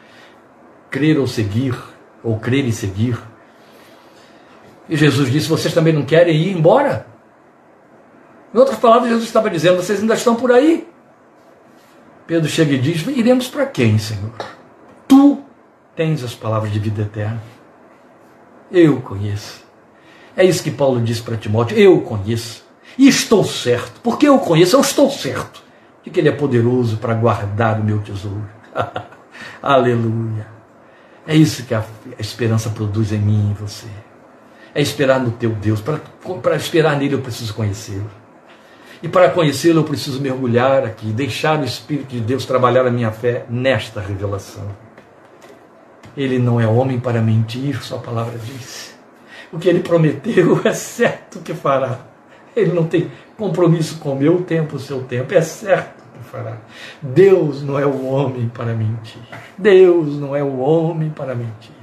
[0.89, 1.74] Crer ou seguir,
[2.22, 3.18] ou crer e seguir.
[4.89, 7.07] E Jesus disse: Vocês também não querem ir embora?
[8.53, 10.86] Em outras palavras, Jesus estava dizendo: Vocês ainda estão por aí.
[12.28, 14.34] Pedro chega e diz: Iremos para quem, Senhor?
[15.07, 15.41] Tu
[15.95, 17.55] tens as palavras de vida eterna.
[18.72, 19.63] Eu conheço.
[20.36, 22.63] É isso que Paulo disse para Timóteo: Eu conheço.
[22.97, 23.99] E estou certo.
[24.01, 25.63] Porque eu conheço, eu estou certo
[26.03, 28.49] de que Ele é poderoso para guardar o meu tesouro.
[29.61, 30.47] Aleluia.
[31.28, 31.84] É isso que a
[32.20, 33.88] esperança produz em mim e em você
[34.76, 35.82] é esperar no teu Deus.
[35.82, 38.11] Para esperar nele eu preciso conhecê-lo.
[39.01, 43.11] E para conhecê-lo eu preciso mergulhar aqui, deixar o Espírito de Deus trabalhar a minha
[43.11, 44.68] fé nesta revelação.
[46.16, 48.95] Ele não é homem para mentir, sua palavra diz.
[49.51, 51.99] O que ele prometeu é certo que fará.
[52.55, 56.57] Ele não tem compromisso com o meu tempo, o seu tempo, é certo que fará.
[57.01, 59.22] Deus não é o homem para mentir.
[59.57, 61.76] Deus não é o homem para mentir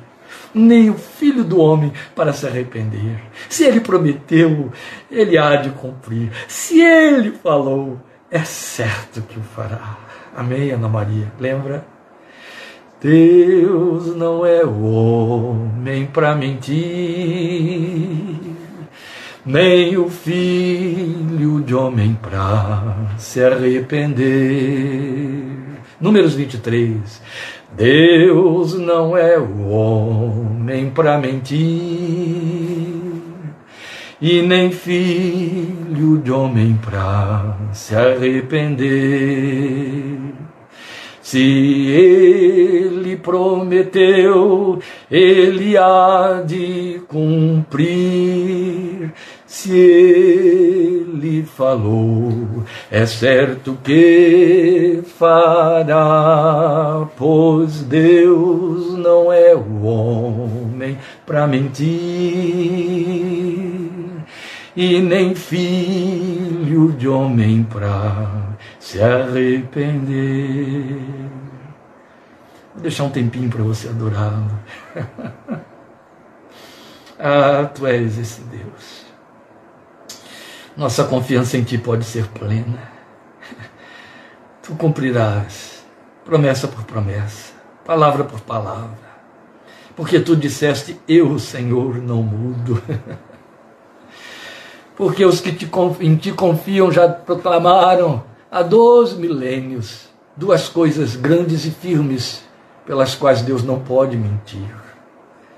[0.55, 3.21] nem o filho do homem para se arrepender.
[3.49, 4.71] Se ele prometeu,
[5.11, 6.31] ele há de cumprir.
[6.49, 7.99] Se ele falou,
[8.31, 9.99] é certo que o fará.
[10.37, 11.33] Amém, Ana Maria?
[11.39, 11.85] Lembra?
[13.03, 16.79] Deus não é homem para mentir,
[19.45, 24.23] nem o filho de homem para se arrepender.
[26.01, 27.21] Números 23.
[27.77, 31.59] Deus não é o homem para mentir,
[34.21, 39.43] e nem filho de homem para se arrepender.
[41.33, 44.79] Se ele prometeu,
[45.11, 47.95] ele há de cumprir.
[49.47, 61.89] Se ele falou, é certo que fará, pois Deus não é o homem para mentir,
[64.77, 68.52] e nem filho de homem para
[68.83, 70.51] se arrepender.
[72.75, 74.59] Vou deixar um tempinho para você adorá-lo.
[77.19, 79.03] ah, tu és esse Deus
[80.77, 82.91] nossa confiança em Ti pode ser plena.
[84.63, 85.85] Tu cumprirás,
[86.25, 87.53] promessa por promessa,
[87.85, 88.97] palavra por palavra,
[89.95, 92.83] porque Tu disseste: Eu, Senhor, não mudo.
[94.95, 95.69] Porque os que te,
[96.01, 98.23] em ti confiam já proclamaram
[98.53, 102.45] há doze milênios duas coisas grandes e firmes
[102.87, 104.75] pelas quais Deus não pode mentir: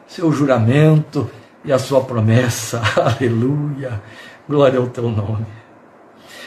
[0.07, 1.29] seu juramento
[1.65, 2.81] e a sua promessa.
[2.97, 4.01] Aleluia!
[4.49, 5.47] Glória ao teu nome.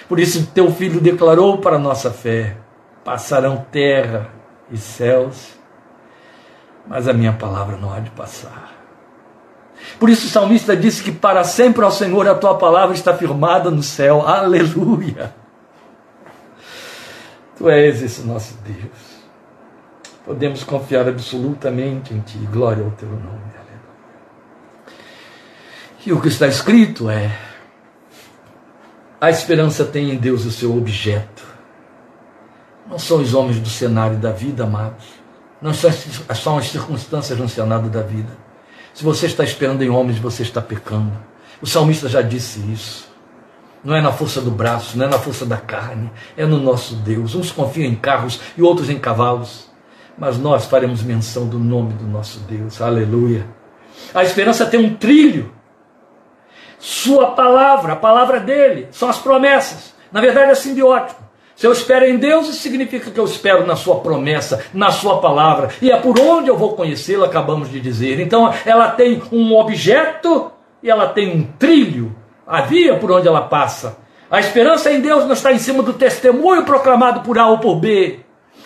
[0.07, 2.57] Por isso, teu filho declarou para nossa fé:
[3.03, 4.29] passarão terra
[4.71, 5.57] e céus,
[6.87, 8.75] mas a minha palavra não há de passar.
[9.99, 13.69] Por isso o salmista disse que para sempre ao Senhor a tua palavra está firmada
[13.69, 14.25] no céu.
[14.25, 15.46] Aleluia!
[17.57, 19.17] Tu és esse nosso Deus.
[20.25, 22.37] Podemos confiar absolutamente em Ti.
[22.51, 23.47] Glória ao Teu nome.
[26.07, 27.37] E o que está escrito é:
[29.19, 31.45] a esperança tem em Deus o seu objeto.
[32.89, 35.05] Não são os homens do cenário da vida, amados.
[35.61, 38.31] Não são as circunstâncias no cenário da vida.
[38.93, 41.11] Se você está esperando em homens, você está pecando.
[41.61, 43.06] O salmista já disse isso.
[43.83, 46.95] Não é na força do braço, não é na força da carne, é no nosso
[46.95, 47.35] Deus.
[47.35, 49.69] Uns confiam em carros e outros em cavalos,
[50.17, 52.81] mas nós faremos menção do nome do nosso Deus.
[52.81, 53.45] Aleluia.
[54.13, 55.53] A esperança tem um trilho.
[56.79, 59.93] Sua palavra, a palavra dele, são as promessas.
[60.11, 61.27] Na verdade é simbiótico.
[61.55, 65.19] Se eu espero em Deus, isso significa que eu espero na sua promessa, na sua
[65.19, 65.69] palavra.
[65.81, 68.19] E é por onde eu vou conhecê-la, acabamos de dizer.
[68.19, 70.51] Então ela tem um objeto
[70.83, 72.15] e ela tem um trilho
[72.47, 73.97] a via por onde ela passa.
[74.31, 77.75] A esperança em Deus não está em cima do testemunho proclamado por A ou por
[77.75, 78.19] B.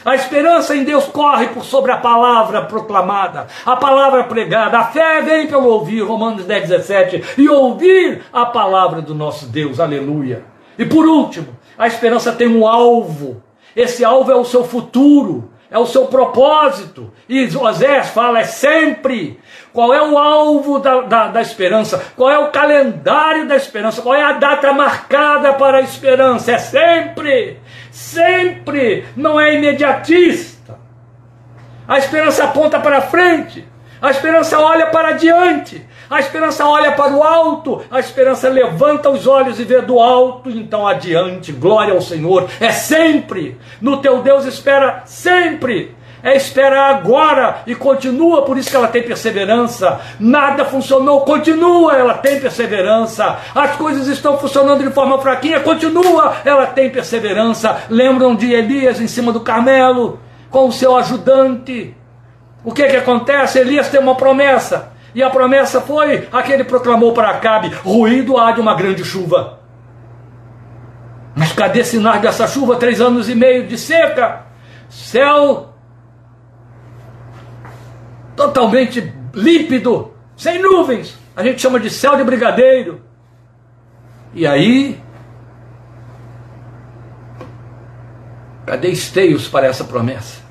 [0.04, 4.80] A esperança em Deus corre por sobre a palavra proclamada, a palavra pregada.
[4.80, 9.80] A fé vem pelo ouvir, Romanos 10, 17, e ouvir a palavra do nosso Deus,
[9.80, 10.44] aleluia.
[10.78, 13.44] E por último, a esperança tem um alvo.
[13.76, 17.14] Esse alvo é o seu futuro é o seu propósito.
[17.30, 19.40] E Osés fala, é sempre.
[19.72, 22.04] Qual é o alvo da, da, da, esperança?
[22.18, 24.02] Qual é o calendário da esperança?
[24.02, 26.52] Qual é a data marcada para a esperança?
[26.52, 27.58] É sempre,
[27.90, 30.78] sempre, não é imediatista.
[31.88, 33.66] A esperança aponta para frente,
[34.02, 39.26] a esperança olha para diante, a esperança olha para o alto, a esperança levanta os
[39.26, 44.44] olhos e vê do alto, então adiante, glória ao Senhor, é sempre, no teu Deus
[44.44, 50.02] espera sempre, é espera agora e continua, por isso que ela tem perseverança.
[50.20, 53.40] Nada funcionou, continua, ela tem perseverança.
[53.56, 57.84] As coisas estão funcionando de forma fraquinha, continua, ela tem perseverança.
[57.90, 61.96] Lembram de Elias em cima do Carmelo, com o seu ajudante.
[62.66, 63.58] O que que acontece?
[63.58, 64.91] Elias tem uma promessa.
[65.14, 69.04] E a promessa foi a que ele proclamou para Acabe: ruído há de uma grande
[69.04, 69.60] chuva.
[71.36, 72.76] Mas cadê sinais dessa chuva?
[72.76, 74.46] Três anos e meio de seca,
[74.90, 75.74] céu
[78.36, 81.18] totalmente límpido, sem nuvens.
[81.36, 83.02] A gente chama de céu de brigadeiro.
[84.34, 85.02] E aí,
[88.66, 90.42] cadê esteios para essa promessa?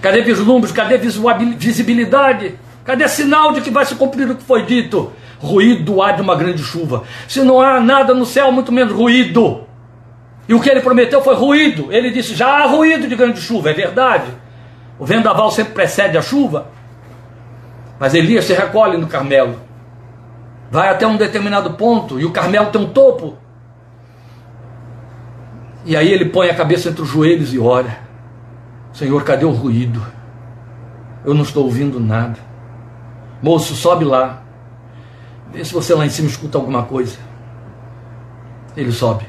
[0.00, 0.72] Cadê vislumbres?
[0.72, 2.58] Cadê visibilidade?
[2.84, 5.12] Cadê sinal de que vai se cumprir o que foi dito?
[5.38, 7.04] Ruído há de uma grande chuva.
[7.28, 9.64] Se não há nada no céu, muito menos ruído.
[10.48, 11.92] E o que ele prometeu foi ruído.
[11.92, 14.26] Ele disse: já há ruído de grande chuva, é verdade.
[14.98, 16.68] O vendaval sempre precede a chuva.
[17.98, 19.60] Mas Elias se recolhe no Carmelo.
[20.70, 23.36] Vai até um determinado ponto e o Carmelo tem um topo.
[25.84, 27.98] E aí ele põe a cabeça entre os joelhos e ora:
[28.92, 30.04] Senhor, cadê o ruído?
[31.24, 32.51] Eu não estou ouvindo nada.
[33.42, 34.42] Moço, sobe lá.
[35.52, 37.18] Vê se você lá em cima escuta alguma coisa.
[38.76, 39.26] Ele sobe.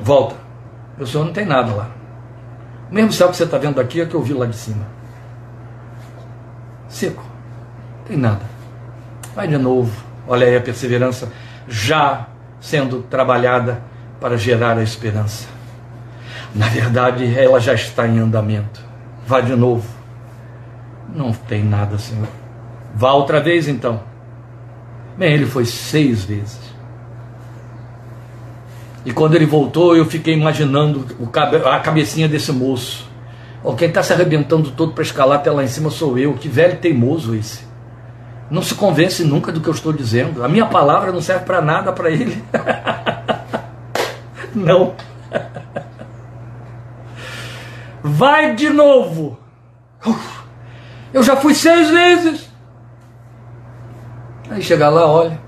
[0.00, 0.36] Volta.
[0.96, 1.90] Meu senhor não tem nada lá.
[2.90, 4.86] O mesmo céu que você está vendo aqui é que eu vi lá de cima.
[6.88, 7.24] Seco.
[7.98, 8.42] Não tem nada.
[9.34, 9.92] Vai de novo.
[10.28, 11.30] Olha aí a perseverança
[11.66, 12.28] já
[12.60, 13.82] sendo trabalhada
[14.20, 15.48] para gerar a esperança.
[16.54, 18.80] Na verdade, ela já está em andamento.
[19.26, 19.86] Vá de novo.
[21.12, 22.28] Não tem nada, Senhor.
[22.94, 24.00] Vá outra vez então.
[25.18, 26.60] Bem, ele foi seis vezes.
[29.04, 31.04] E quando ele voltou, eu fiquei imaginando
[31.66, 33.06] a cabecinha desse moço.
[33.62, 36.34] Oh, quem está se arrebentando todo para escalar até lá em cima sou eu.
[36.34, 37.64] Que velho teimoso esse.
[38.50, 40.44] Não se convence nunca do que eu estou dizendo.
[40.44, 42.42] A minha palavra não serve para nada para ele.
[44.54, 44.94] não.
[48.02, 49.38] Vai de novo.
[51.12, 52.43] Eu já fui seis vezes.
[54.50, 55.38] Aí chega lá, olha.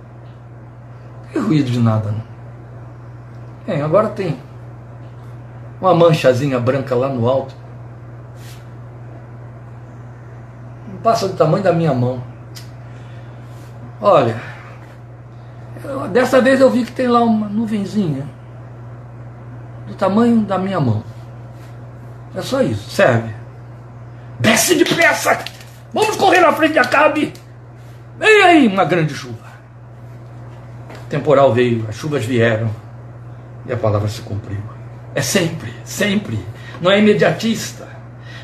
[1.32, 2.26] Que ruído de nada, não.
[3.66, 4.38] É, agora tem
[5.80, 7.54] uma manchazinha branca lá no alto.
[10.88, 12.22] Não passa do tamanho da minha mão.
[14.00, 14.40] Olha,
[16.12, 18.26] Dessa vez eu vi que tem lá uma nuvenzinha
[19.86, 21.02] do tamanho da minha mão.
[22.34, 23.34] É só isso, serve.
[24.40, 25.38] Desce depressa!
[25.92, 27.32] Vamos correr na frente de Acabe!
[28.18, 29.46] Vem aí uma grande chuva.
[31.04, 32.70] O temporal veio, as chuvas vieram
[33.66, 34.60] e a palavra se cumpriu.
[35.14, 36.38] É sempre, sempre.
[36.80, 37.86] Não é imediatista.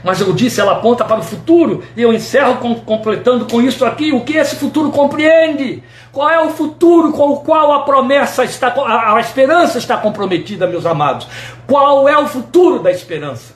[0.04, 3.84] Mas eu disse, ela aponta para o futuro, e eu encerro com, completando com isso
[3.84, 5.82] aqui, o que esse futuro compreende.
[6.10, 10.66] Qual é o futuro com o qual a promessa está, a, a esperança está comprometida,
[10.66, 11.28] meus amados?
[11.66, 13.54] Qual é o futuro da esperança?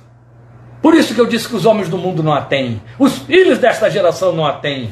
[0.80, 3.58] Por isso que eu disse que os homens do mundo não a têm, os filhos
[3.58, 4.90] desta geração não a têm.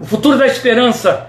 [0.00, 1.28] O futuro da esperança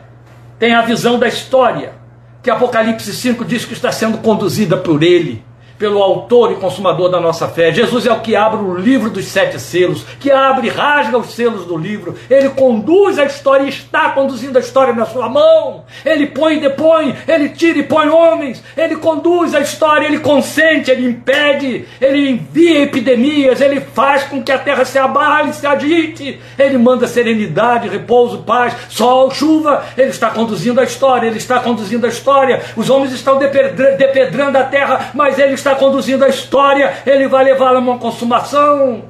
[0.58, 1.94] tem a visão da história,
[2.42, 5.44] que Apocalipse 5 diz que está sendo conduzida por ele
[5.78, 7.72] pelo autor e consumador da nossa fé.
[7.72, 11.34] Jesus é o que abre o livro dos sete selos, que abre e rasga os
[11.34, 12.16] selos do livro.
[12.30, 15.84] Ele conduz a história e está conduzindo a história na sua mão.
[16.06, 20.92] Ele põe e depõe, ele tira e põe homens, ele conduz a história, ele consente,
[20.92, 26.40] ele impede, ele envia epidemias, ele faz com que a terra se abale, se agite,
[26.58, 29.84] ele manda serenidade, repouso, paz, sol, chuva.
[29.98, 32.62] Ele está conduzindo a história, ele está conduzindo a história.
[32.76, 37.44] Os homens estão depedrando a terra, mas ele está está conduzindo a história, ele vai
[37.44, 39.06] levá-la a uma consumação.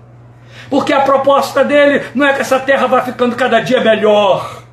[0.70, 4.64] Porque a proposta dele não é que essa terra vá ficando cada dia melhor,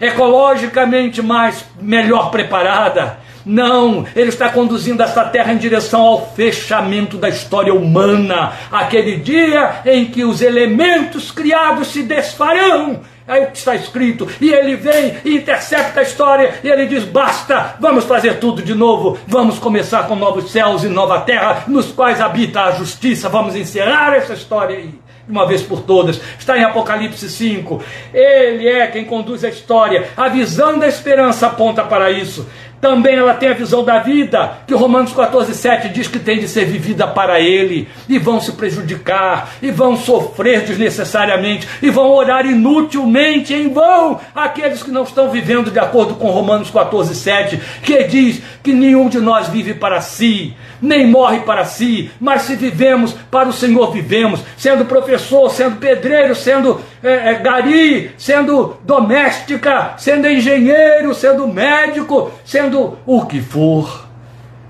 [0.00, 3.18] ecologicamente mais melhor preparada.
[3.44, 9.82] Não, ele está conduzindo essa terra em direção ao fechamento da história humana, aquele dia
[9.84, 14.28] em que os elementos criados se desfarão é o que está escrito.
[14.40, 18.74] E ele vem e intercepta a história e ele diz: basta, vamos fazer tudo de
[18.74, 19.18] novo.
[19.26, 23.28] Vamos começar com novos céus e nova terra, nos quais habita a justiça.
[23.28, 26.20] Vamos encerrar essa história aí uma vez por todas.
[26.38, 27.82] Está em Apocalipse 5.
[28.14, 30.08] Ele é quem conduz a história.
[30.16, 32.46] A visão da esperança aponta para isso.
[32.80, 36.48] Também ela tem a visão da vida, que Romanos 14, 7 diz que tem de
[36.48, 42.46] ser vivida para ele, e vão se prejudicar, e vão sofrer desnecessariamente, e vão orar
[42.46, 48.04] inutilmente, em vão, aqueles que não estão vivendo de acordo com Romanos 14, 7, que
[48.04, 53.12] diz que nenhum de nós vive para si, nem morre para si, mas se vivemos,
[53.30, 60.28] para o Senhor vivemos, sendo professor, sendo pedreiro, sendo é, é, gari, sendo doméstica, sendo
[60.28, 64.06] engenheiro, sendo médico, sendo o que for.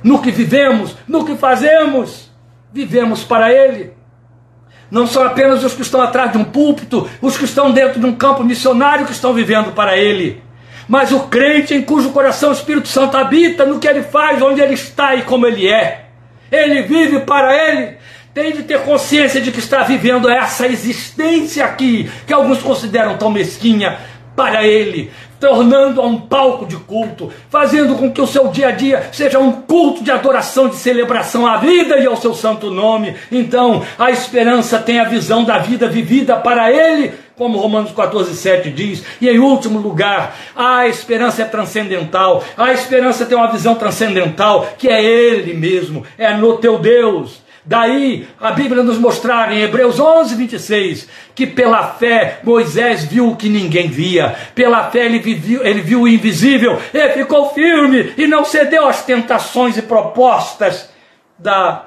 [0.02, 2.30] No que vivemos, no que fazemos,
[2.72, 3.92] vivemos para Ele.
[4.90, 8.06] Não são apenas os que estão atrás de um púlpito, os que estão dentro de
[8.06, 10.45] um campo missionário que estão vivendo para Ele.
[10.88, 14.60] Mas o crente em cujo coração o Espírito Santo habita, no que ele faz, onde
[14.60, 16.06] ele está e como ele é.
[16.50, 17.96] Ele vive para ele,
[18.32, 23.30] tem de ter consciência de que está vivendo essa existência aqui, que alguns consideram tão
[23.30, 23.98] mesquinha,
[24.36, 25.10] para ele,
[25.40, 29.38] tornando a um palco de culto, fazendo com que o seu dia a dia seja
[29.38, 33.16] um culto de adoração, de celebração à vida e ao seu santo nome.
[33.32, 38.70] Então, a esperança tem a visão da vida vivida para ele, como Romanos 14, 7
[38.70, 39.04] diz.
[39.20, 42.42] E em último lugar, a esperança é transcendental.
[42.56, 47.44] A esperança tem uma visão transcendental, que é ele mesmo, é no teu Deus.
[47.68, 53.34] Daí a Bíblia nos mostrar em Hebreus 11, 26, que pela fé Moisés viu o
[53.34, 55.18] que ninguém via, pela fé ele,
[55.64, 60.88] ele viu o invisível, ele ficou firme e não cedeu às tentações e propostas
[61.36, 61.86] da,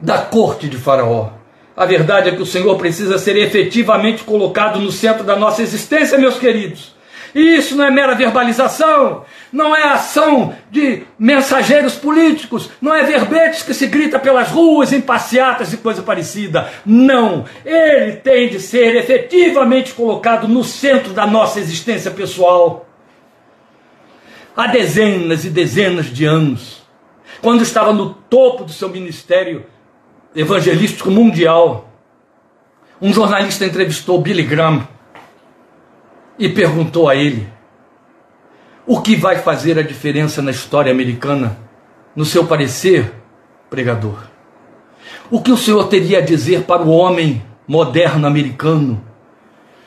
[0.00, 1.35] da corte de Faraó.
[1.76, 6.16] A verdade é que o Senhor precisa ser efetivamente colocado no centro da nossa existência,
[6.16, 6.96] meus queridos.
[7.34, 13.62] E isso não é mera verbalização, não é ação de mensageiros políticos, não é verbetes
[13.62, 16.70] que se grita pelas ruas em passeatas e coisa parecida.
[16.86, 22.88] Não, ele tem de ser efetivamente colocado no centro da nossa existência pessoal.
[24.56, 26.82] Há dezenas e dezenas de anos,
[27.42, 29.66] quando estava no topo do seu ministério
[30.36, 31.88] evangelístico mundial,
[33.00, 34.86] um jornalista entrevistou Billy Graham
[36.38, 37.48] e perguntou a ele:
[38.86, 41.58] O que vai fazer a diferença na história americana?
[42.14, 43.12] No seu parecer,
[43.68, 44.24] pregador,
[45.30, 49.02] o que o senhor teria a dizer para o homem moderno americano?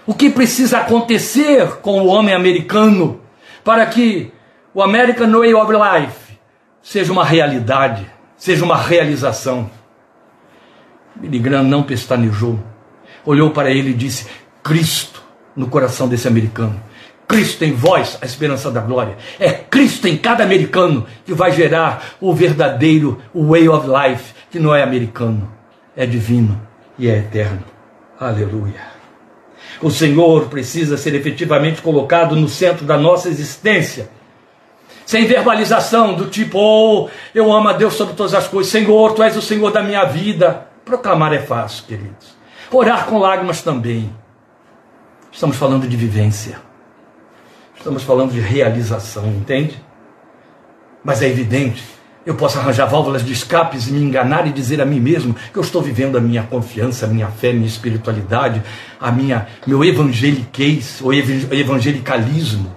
[0.06, 3.22] O que precisa acontecer com o homem americano
[3.64, 4.32] para que
[4.74, 6.39] o American Way of Life
[6.82, 9.70] seja uma realidade, seja uma realização?
[11.16, 12.60] Billy Graham não pestanejou,
[13.26, 14.28] olhou para ele e disse:
[14.64, 15.22] Cristo
[15.55, 16.82] no coração desse americano.
[17.28, 19.16] Cristo em vós, a esperança da glória.
[19.39, 24.74] É Cristo em cada americano que vai gerar o verdadeiro way of life, que não
[24.74, 25.47] é americano,
[25.95, 26.60] é divino
[26.97, 27.64] e é eterno.
[28.20, 28.82] Aleluia.
[29.82, 34.10] O Senhor precisa ser efetivamente colocado no centro da nossa existência.
[35.05, 39.24] sem verbalização do tipo, oh, eu amo a Deus sobre todas as coisas, Senhor, tu
[39.24, 40.68] és o Senhor da minha vida.
[40.90, 42.36] Proclamar é fácil, queridos.
[42.72, 44.12] Orar com lágrimas também.
[45.32, 46.60] Estamos falando de vivência.
[47.78, 49.80] Estamos falando de realização, entende?
[51.04, 51.84] Mas é evidente,
[52.26, 55.60] eu posso arranjar válvulas de escapes e me enganar e dizer a mim mesmo que
[55.60, 58.64] eu estou vivendo a minha confiança, a minha fé, a minha espiritualidade,
[59.00, 62.76] a minha meu evangeliquez, o evangelicalismo,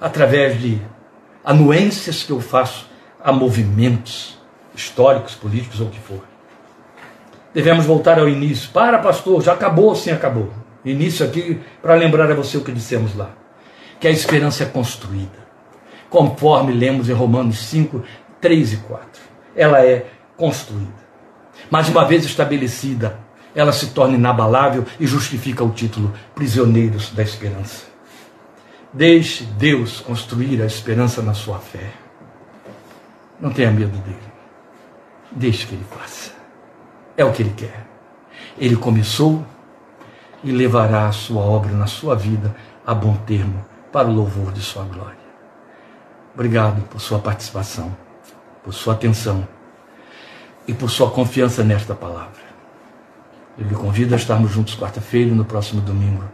[0.00, 0.80] através de
[1.44, 2.88] anuências que eu faço
[3.22, 4.38] a movimentos
[4.74, 6.35] históricos, políticos ou o que for.
[7.56, 8.68] Devemos voltar ao início.
[8.68, 10.52] Para, pastor, já acabou, sim, acabou.
[10.84, 13.30] Início aqui para lembrar a você o que dissemos lá.
[13.98, 15.46] Que a esperança é construída
[16.10, 18.04] conforme lemos em Romanos 5,
[18.42, 19.22] 3 e 4.
[19.56, 20.04] Ela é
[20.36, 21.06] construída.
[21.70, 23.18] Mas uma vez estabelecida,
[23.54, 27.86] ela se torna inabalável e justifica o título Prisioneiros da Esperança.
[28.92, 31.90] Deixe Deus construir a esperança na sua fé.
[33.40, 34.18] Não tenha medo dele.
[35.32, 36.35] Deixe que ele faça.
[37.16, 37.86] É o que ele quer.
[38.58, 39.44] Ele começou
[40.44, 42.54] e levará a sua obra na sua vida
[42.86, 45.26] a bom termo para o louvor de sua glória.
[46.34, 47.96] Obrigado por sua participação,
[48.62, 49.48] por sua atenção
[50.68, 52.44] e por sua confiança nesta palavra.
[53.58, 56.24] Eu lhe convido a estarmos juntos quarta-feira no próximo domingo,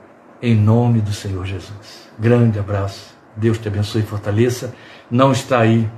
[0.43, 2.09] em nome do Senhor Jesus.
[2.19, 4.75] Grande abraço, Deus te abençoe e fortaleça.
[5.09, 5.89] Não está aí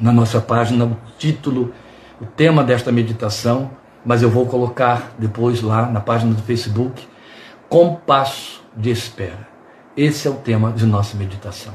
[0.00, 1.74] na nossa página o título,
[2.20, 3.70] o tema desta meditação,
[4.04, 7.06] mas eu vou colocar depois lá na página do Facebook,
[7.68, 9.48] Compasso de Espera.
[9.96, 11.72] Esse é o tema de nossa meditação.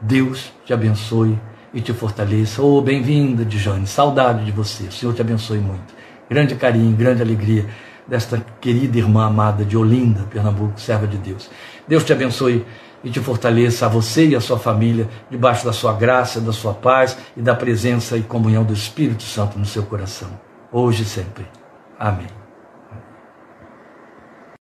[0.00, 1.38] Deus te abençoe
[1.72, 2.62] e te fortaleça.
[2.62, 3.86] Oh, bem-vinda, Dijane.
[3.86, 4.84] Saudade de você.
[4.84, 5.94] O Senhor te abençoe muito.
[6.28, 7.66] Grande carinho, grande alegria
[8.06, 11.50] desta querida irmã amada de Olinda, Pernambuco, serva de Deus.
[11.86, 12.64] Deus te abençoe
[13.04, 16.74] e te fortaleça a você e a sua família, debaixo da sua graça, da sua
[16.74, 20.28] paz e da presença e comunhão do Espírito Santo no seu coração,
[20.72, 21.46] hoje e sempre.
[21.98, 22.47] Amém.